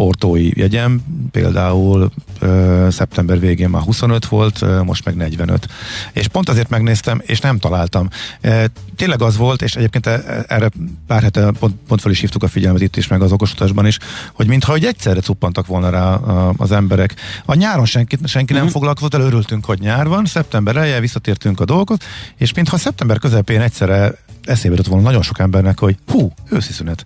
portói 0.00 0.58
jegyem, 0.58 1.00
például 1.30 2.10
ö, 2.38 2.86
szeptember 2.90 3.40
végén 3.40 3.68
már 3.68 3.82
25 3.82 4.26
volt, 4.26 4.62
ö, 4.62 4.82
most 4.82 5.04
meg 5.04 5.16
45. 5.16 5.66
És 6.12 6.28
pont 6.28 6.48
azért 6.48 6.68
megnéztem, 6.68 7.20
és 7.26 7.40
nem 7.40 7.58
találtam. 7.58 8.08
E, 8.40 8.66
tényleg 8.96 9.22
az 9.22 9.36
volt, 9.36 9.62
és 9.62 9.74
egyébként 9.74 10.06
e, 10.06 10.10
e, 10.10 10.44
erre 10.48 10.70
pár 11.06 11.22
hete 11.22 11.52
pont, 11.58 11.74
pont 11.88 12.00
fel 12.00 12.10
is 12.10 12.20
hívtuk 12.20 12.42
a 12.42 12.48
figyelmet 12.48 12.82
itt 12.82 12.96
is, 12.96 13.08
meg 13.08 13.22
az 13.22 13.32
okosutasban 13.32 13.86
is, 13.86 13.98
hogy 14.32 14.46
mintha 14.46 14.72
hogy 14.72 14.84
egyszerre 14.84 15.20
cuppantak 15.20 15.66
volna 15.66 15.90
rá 15.90 16.14
a, 16.14 16.54
az 16.56 16.72
emberek. 16.72 17.14
A 17.44 17.54
nyáron 17.54 17.86
senki, 17.86 18.18
senki 18.24 18.52
nem 18.52 18.62
uh-huh. 18.62 18.76
foglalkozott, 18.76 19.14
örültünk, 19.14 19.64
hogy 19.64 19.80
nyár 19.80 20.08
van, 20.08 20.24
szeptember 20.24 20.76
eleje, 20.76 21.00
visszatértünk 21.00 21.60
a 21.60 21.64
dolgot, 21.64 22.04
és 22.36 22.52
mintha 22.54 22.78
szeptember 22.78 23.18
közepén 23.18 23.60
egyszerre 23.60 24.14
eszébe 24.44 24.74
jutott 24.74 24.90
volna 24.90 25.04
nagyon 25.04 25.22
sok 25.22 25.38
embernek, 25.38 25.78
hogy 25.78 25.96
hú, 26.06 26.32
őszi 26.50 26.72
szünet 26.72 27.04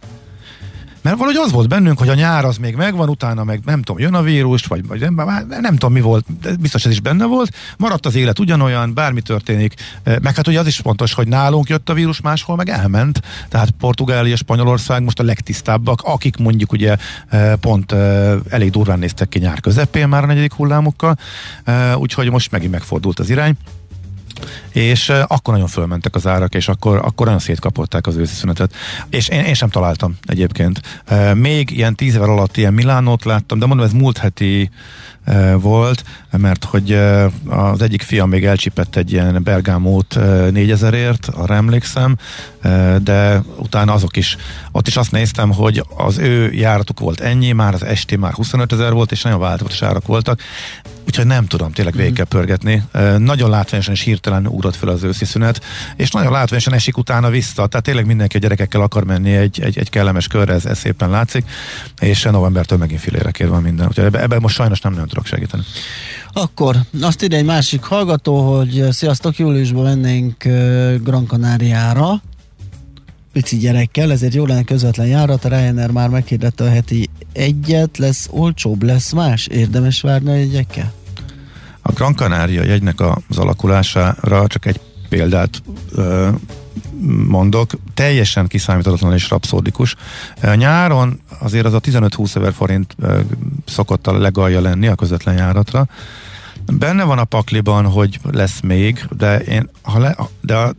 mert 1.05 1.17
valahogy 1.17 1.40
az 1.45 1.53
volt 1.53 1.69
bennünk, 1.69 1.99
hogy 1.99 2.09
a 2.09 2.14
nyár 2.14 2.45
az 2.45 2.57
még 2.57 2.75
megvan, 2.75 3.09
utána 3.09 3.45
meg 3.45 3.61
nem 3.64 3.83
tudom, 3.83 4.01
jön 4.01 4.14
a 4.14 4.23
vírus, 4.23 4.64
vagy, 4.64 4.87
vagy 4.87 5.01
nem, 5.01 5.47
nem 5.49 5.73
tudom 5.73 5.93
mi 5.93 6.01
volt, 6.01 6.25
de 6.40 6.57
biztos 6.57 6.85
ez 6.85 6.90
is 6.90 7.01
benne 7.01 7.25
volt. 7.25 7.55
Maradt 7.77 8.07
az 8.07 8.14
élet 8.14 8.38
ugyanolyan, 8.38 8.95
bármi 8.95 9.21
történik. 9.21 9.75
Meg 10.05 10.35
hát 10.35 10.49
ugye 10.49 10.59
az 10.59 10.67
is 10.67 10.77
fontos, 10.77 11.12
hogy 11.12 11.29
nálunk 11.29 11.69
jött 11.69 11.88
a 11.88 11.95
vírus, 11.95 12.21
máshol 12.21 12.57
meg 12.57 12.69
elment. 12.69 13.21
Tehát 13.49 13.71
Portugália, 13.71 14.37
Spanyolország 14.37 15.03
most 15.03 15.21
a 15.21 15.23
legtisztábbak, 15.23 16.03
akik 16.03 16.37
mondjuk 16.37 16.73
ugye 16.73 16.97
pont 17.61 17.93
elég 18.49 18.71
durván 18.71 18.99
néztek 18.99 19.29
ki 19.29 19.38
nyár 19.38 19.61
közepén 19.61 20.09
már 20.09 20.23
a 20.23 20.27
negyedik 20.27 20.53
hullámukkal, 20.53 21.19
úgyhogy 21.97 22.31
most 22.31 22.51
megint 22.51 22.73
megfordult 22.73 23.19
az 23.19 23.31
irány 23.31 23.57
és 24.73 25.09
akkor 25.09 25.55
nagyon 25.55 25.68
fölmentek 25.68 26.14
az 26.14 26.27
árak, 26.27 26.55
és 26.55 26.68
akkor, 26.68 26.97
akkor 26.97 27.27
nagyon 27.27 27.40
szétkapották 27.40 28.07
az 28.07 28.16
őszi 28.16 28.35
szünetet. 28.35 28.75
És 29.11 29.29
én, 29.29 29.44
én 29.44 29.55
sem 29.55 29.68
találtam 29.68 30.16
egyébként. 30.27 30.81
Még 31.35 31.70
ilyen 31.70 31.94
tíz 31.94 32.14
év 32.14 32.23
alatt 32.23 32.57
ilyen 32.57 32.75
Milánót 32.75 33.25
láttam, 33.25 33.59
de 33.59 33.66
mondom, 33.66 33.87
ez 33.87 33.92
múlt 33.92 34.18
heti 34.18 34.70
volt, 35.56 36.04
mert 36.30 36.64
hogy 36.64 36.92
az 37.46 37.82
egyik 37.82 38.02
fiam 38.02 38.28
még 38.28 38.44
elcsipett 38.44 38.96
egy 38.96 39.12
ilyen 39.12 39.42
Bergámót 39.42 40.16
4000ért, 40.18 41.34
arra 41.34 41.54
emlékszem, 41.54 42.16
de 43.02 43.42
utána 43.56 43.92
azok 43.92 44.16
is, 44.16 44.37
ott 44.72 44.87
is 44.87 44.96
azt 44.96 45.10
néztem, 45.10 45.52
hogy 45.52 45.84
az 45.96 46.18
ő 46.18 46.52
járatuk 46.52 47.00
volt 47.00 47.20
ennyi, 47.20 47.52
már 47.52 47.74
az 47.74 47.84
esti 47.84 48.16
már 48.16 48.32
25 48.32 48.72
ezer 48.72 48.92
volt, 48.92 49.12
és 49.12 49.22
nagyon 49.22 49.40
változatos 49.40 49.82
árak 49.82 50.06
voltak, 50.06 50.40
úgyhogy 51.06 51.26
nem 51.26 51.46
tudom, 51.46 51.72
tényleg 51.72 51.94
végig 51.94 52.14
kell 52.14 52.24
pörgetni. 52.24 52.82
Nagyon 53.18 53.50
látványosan 53.50 53.94
és 53.94 54.00
hirtelen 54.00 54.46
ugrott 54.46 54.76
fel 54.76 54.88
az 54.88 55.02
őszi 55.02 55.24
szünet, 55.24 55.64
és 55.96 56.10
nagyon 56.10 56.32
látványosan 56.32 56.74
esik 56.74 56.96
utána 56.96 57.30
vissza, 57.30 57.66
tehát 57.66 57.84
tényleg 57.84 58.06
mindenki 58.06 58.37
a 58.37 58.40
gyerekekkel 58.40 58.80
akar 58.80 59.04
menni 59.04 59.34
egy, 59.34 59.60
egy, 59.60 59.78
egy 59.78 59.90
kellemes 59.90 60.26
körre, 60.26 60.52
ez, 60.52 60.64
ez 60.64 60.78
szépen 60.78 61.10
látszik, 61.10 61.44
és 62.00 62.22
novembertől 62.22 62.78
megint 62.78 63.00
filére 63.00 63.30
kér 63.30 63.48
van 63.48 63.62
minden, 63.62 63.87
úgyhogy 63.87 64.04
ebben 64.04 64.20
ebbe 64.20 64.38
most 64.38 64.54
sajnos 64.54 64.80
nem 64.80 64.92
nagyon 64.92 65.08
tudok 65.14 65.27
segíteni. 65.27 65.62
Akkor 66.33 66.77
azt 67.00 67.22
ide 67.22 67.37
egy 67.37 67.44
másik 67.44 67.83
hallgató, 67.83 68.57
hogy 68.57 68.87
sziasztok, 68.90 69.38
júliusban 69.38 69.85
mennénk 69.85 70.42
Gran 71.03 71.27
Canaria-ra, 71.27 72.22
pici 73.33 73.57
gyerekkel, 73.57 74.12
ezért 74.12 74.35
jó 74.35 74.46
lenne 74.46 74.62
közvetlen 74.62 75.07
járat, 75.07 75.44
a 75.44 75.48
Ryanair 75.48 75.90
már 75.90 76.09
meghirdette 76.09 76.64
a 76.64 76.68
heti 76.68 77.09
egyet, 77.33 77.98
lesz 77.98 78.29
olcsóbb, 78.31 78.83
lesz 78.83 79.12
más, 79.12 79.46
érdemes 79.46 80.00
várni 80.00 80.31
a 80.31 80.35
jegyekkel? 80.35 80.92
A 81.83 81.92
Gran 81.92 82.14
Canaria 82.14 82.64
jegynek 82.64 83.00
az 83.00 83.38
alakulására 83.38 84.46
csak 84.46 84.66
egy 84.66 84.81
példát 85.09 85.62
ö, 85.92 86.29
mondok, 87.26 87.70
teljesen 87.94 88.46
kiszámíthatatlan 88.46 89.12
és 89.12 89.30
rapszódikus. 89.30 89.96
Nyáron 90.54 91.20
azért 91.38 91.66
az 91.66 91.72
a 91.72 91.80
15-20 91.80 92.37
ezer 92.37 92.52
forint 92.52 92.96
szokott 93.66 94.06
a 94.06 94.18
legalja 94.18 94.60
lenni 94.60 94.87
a 94.87 94.94
közvetlen 94.94 95.37
járatra, 95.37 95.87
Benne 96.72 97.05
van 97.05 97.18
a 97.18 97.24
pakliban, 97.24 97.87
hogy 97.87 98.18
lesz 98.31 98.61
még, 98.61 99.07
de 99.16 99.38
én, 99.38 99.70
ha 99.83 99.98
le, 99.98 100.16
de 100.40 100.57
a 100.57 100.74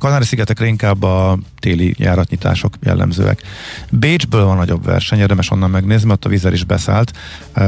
Kanári-szigetekre 0.00 0.66
inkább 0.66 1.02
a 1.02 1.38
téli 1.58 1.94
járatnyitások 1.98 2.74
jellemzőek. 2.82 3.42
Bécsből 3.90 4.44
van 4.44 4.56
nagyobb 4.56 4.84
verseny, 4.84 5.18
érdemes 5.18 5.50
onnan 5.50 5.70
megnézni, 5.70 6.08
mert 6.08 6.24
a 6.24 6.28
vízer 6.28 6.52
is 6.52 6.64
beszállt. 6.64 7.12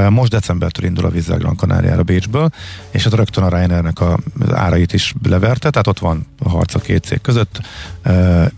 Most 0.09 0.31
decembertől 0.31 0.87
indul 0.87 1.05
a 1.05 1.11
vízzel 1.11 1.39
Gran 1.39 1.57
Canaria-ra 1.57 2.03
Bécsből, 2.03 2.51
és 2.91 3.05
ott 3.05 3.15
rögtön 3.15 3.45
a 3.45 3.49
Ryanairnek 3.49 4.01
a 4.01 4.19
árait 4.53 4.93
is 4.93 5.15
leverte, 5.23 5.71
tehát 5.71 5.87
ott 5.87 5.99
van 5.99 6.27
a 6.39 6.49
harc 6.49 6.75
a 6.75 6.79
két 6.79 7.05
cég 7.05 7.21
között, 7.21 7.61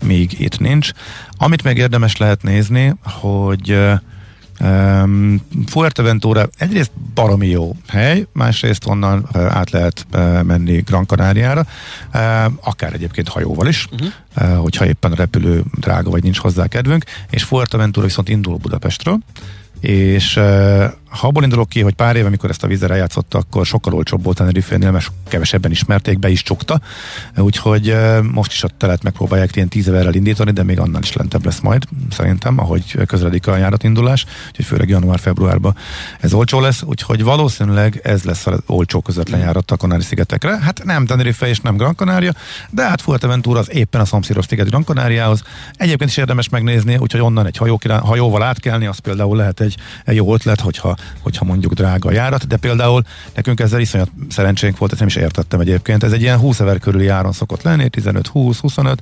míg 0.03 0.39
itt 0.39 0.59
nincs. 0.59 0.91
Amit 1.37 1.63
még 1.63 1.77
érdemes 1.77 2.17
lehet 2.17 2.43
nézni, 2.43 2.95
hogy 3.03 3.77
Um, 4.63 5.41
Fuerteventura 5.65 6.49
egyrészt 6.57 6.91
baromi 7.13 7.47
jó 7.47 7.75
hely, 7.87 8.25
másrészt 8.33 8.85
onnan 8.85 9.25
uh, 9.33 9.55
át 9.55 9.69
lehet 9.69 10.05
uh, 10.13 10.43
menni 10.43 10.81
Gran 10.81 11.05
Canaria-ra, 11.05 11.65
uh, 12.13 12.51
akár 12.61 12.93
egyébként 12.93 13.27
hajóval 13.27 13.67
is, 13.67 13.87
uh-huh. 13.91 14.09
uh, 14.37 14.61
hogyha 14.61 14.85
éppen 14.85 15.11
a 15.11 15.15
repülő 15.15 15.63
drága 15.79 16.09
vagy 16.09 16.23
nincs 16.23 16.37
hozzá 16.37 16.67
kedvünk, 16.67 17.03
és 17.29 17.43
Fuerteventura 17.43 18.05
viszont 18.05 18.29
indul 18.29 18.57
Budapestről, 18.57 19.17
és 19.79 20.39
ha 21.11 21.27
abból 21.27 21.43
indulok 21.43 21.69
ki, 21.69 21.81
hogy 21.81 21.93
pár 21.93 22.15
éve, 22.15 22.27
amikor 22.27 22.49
ezt 22.49 22.63
a 22.63 22.67
vízzel 22.67 22.91
eljátszott, 22.91 23.33
akkor 23.33 23.65
sokkal 23.65 23.93
olcsóbb 23.93 24.23
volt 24.23 24.37
Tenerife-nél, 24.37 24.91
mert 24.91 25.11
kevesebben 25.27 25.71
ismerték, 25.71 26.19
be 26.19 26.29
is 26.29 26.43
csukta, 26.43 26.81
úgyhogy 27.37 27.95
most 28.31 28.51
is 28.51 28.63
a 28.63 28.67
telet 28.77 29.03
megpróbálják 29.03 29.55
ilyen 29.55 29.67
tíz 29.67 29.87
évvel 29.87 30.13
indítani, 30.13 30.51
de 30.51 30.63
még 30.63 30.79
annál 30.79 31.01
is 31.01 31.13
lentebb 31.13 31.45
lesz 31.45 31.59
majd, 31.59 31.83
szerintem, 32.11 32.59
ahogy 32.59 33.05
közeledik 33.05 33.47
a 33.47 33.57
járatindulás, 33.57 34.25
úgyhogy 34.47 34.65
főleg 34.65 34.89
január-februárban 34.89 35.75
ez 36.19 36.33
olcsó 36.33 36.59
lesz, 36.59 36.81
úgyhogy 36.81 37.23
valószínűleg 37.23 37.99
ez 38.03 38.23
lesz 38.23 38.47
az 38.47 38.59
olcsó 38.65 39.01
közvetlen 39.01 39.39
járat 39.39 39.71
a 39.71 39.77
Kanári-szigetekre. 39.77 40.59
Hát 40.59 40.83
nem 40.83 41.05
Tenerife 41.05 41.47
és 41.47 41.59
nem 41.59 41.77
Gran 41.77 41.95
Canaria, 41.95 42.33
de 42.69 42.87
hát 42.87 43.01
Fuerteventura 43.01 43.59
az 43.59 43.73
éppen 43.73 44.01
a 44.01 44.05
szomszédos 44.05 44.45
sziget 44.45 44.69
Gran 44.69 44.83
Canariához. 44.83 45.43
Egyébként 45.75 46.09
is 46.09 46.17
érdemes 46.17 46.49
megnézni, 46.49 46.97
úgyhogy 46.97 47.21
onnan 47.21 47.45
egy 47.45 47.57
hajó, 47.57 47.79
hajóval 48.03 48.43
átkelni, 48.43 48.85
az 48.85 48.97
például 48.97 49.37
lehet 49.37 49.59
egy, 49.59 49.77
egy 50.05 50.15
jó 50.15 50.33
ötlet, 50.33 50.59
hogyha, 50.59 50.95
hogyha 51.19 51.45
mondjuk 51.45 51.73
drága 51.73 52.09
a 52.09 52.11
járat, 52.11 52.47
de 52.47 52.57
például 52.57 53.03
nekünk 53.35 53.59
ezzel 53.59 53.79
iszonyat 53.79 54.11
szerencsénk 54.29 54.77
volt, 54.77 54.91
ezt 54.91 54.99
nem 54.99 55.09
is 55.09 55.15
értettem 55.15 55.59
egyébként. 55.59 56.03
Ez 56.03 56.11
egy 56.11 56.21
ilyen 56.21 56.37
20 56.37 56.59
ezer 56.59 56.79
körüli 56.79 57.07
áron 57.07 57.31
szokott 57.31 57.61
lenni, 57.61 57.89
15-20-25, 57.91 58.95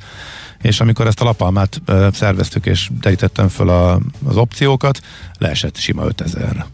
és 0.62 0.80
amikor 0.80 1.08
ezt 1.08 1.22
a 1.22 1.24
lapalmát 1.24 1.82
szerveztük 2.12 2.66
és 2.66 2.90
derítettem 3.02 3.48
föl 3.48 3.70
a, 3.70 4.00
az 4.26 4.36
opciókat, 4.36 5.00
leesett 5.38 5.78
sima 5.78 6.06
5000 6.06 6.66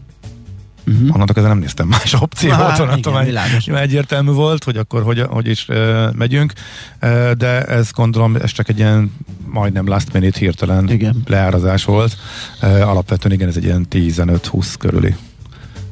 Uh-huh. 0.86 1.14
Onnantól 1.14 1.34
kezdve 1.34 1.48
nem 1.48 1.58
néztem 1.58 1.88
más 1.88 2.14
opciót, 2.20 2.58
onnantól 2.58 2.96
igen, 2.96 3.12
már 3.12 3.24
világos. 3.24 3.66
egyértelmű 3.66 4.30
volt, 4.30 4.64
hogy 4.64 4.76
akkor 4.76 5.02
hogy, 5.02 5.20
hogy 5.20 5.46
is 5.46 5.68
uh, 5.68 6.12
megyünk, 6.14 6.52
uh, 7.02 7.30
de 7.30 7.64
ez 7.64 7.90
gondolom, 7.92 8.36
ez 8.36 8.52
csak 8.52 8.68
egy 8.68 8.78
ilyen 8.78 9.12
majdnem 9.46 9.86
last 9.86 10.12
minute 10.12 10.38
hirtelen 10.38 10.88
Igen. 10.88 11.22
leárazás 11.26 11.84
volt. 11.84 12.16
Uh, 12.62 12.88
alapvetően 12.88 13.34
igen, 13.34 13.48
ez 13.48 13.56
egy 13.56 13.64
ilyen 13.64 13.86
15-20 13.90 14.74
körüli 14.78 15.14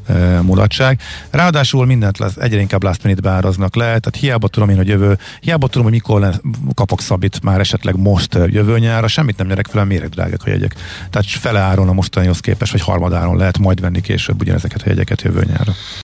uh, 0.09 0.41
mulatság. 0.41 1.01
Ráadásul 1.31 1.87
mindent 1.87 2.19
lesz, 2.19 2.37
egyre 2.37 2.61
inkább 2.61 2.83
last 2.83 3.03
minute 3.03 3.21
beáraznak 3.21 3.77
le, 3.77 3.85
tehát 3.85 4.17
hiába 4.19 4.49
tudom 4.49 4.69
én, 4.69 4.77
hogy 4.77 4.89
jövő, 4.89 5.19
hiába 5.41 5.67
tudom, 5.67 5.83
hogy 5.83 5.93
mikor 5.93 6.21
lesz, 6.21 6.41
kapok 6.75 7.01
szabit 7.01 7.43
már 7.43 7.61
esetleg 7.61 7.97
most 7.97 8.35
jövő 8.47 8.79
nyára, 8.79 9.09
semmit 9.09 9.37
nem 9.37 9.47
nyerek 9.47 9.67
fel, 9.67 9.85
miért 9.85 10.09
drágák 10.09 10.45
a 10.45 10.49
jegyek. 10.49 10.75
Tehát 11.11 11.27
fele 11.27 11.61
áron 11.61 11.89
a 11.89 11.93
mostanihoz 11.93 12.41
képest, 12.41 12.73
vagy 12.73 12.81
harmadáron 12.81 13.37
lehet 13.37 13.59
majd 13.59 13.81
venni 13.81 14.01
később 14.01 14.41
ugyanezeket 14.41 14.83
a 14.83 14.89
jegyeket 14.89 15.23
jövő 15.23 15.45
nyára. 15.45 15.73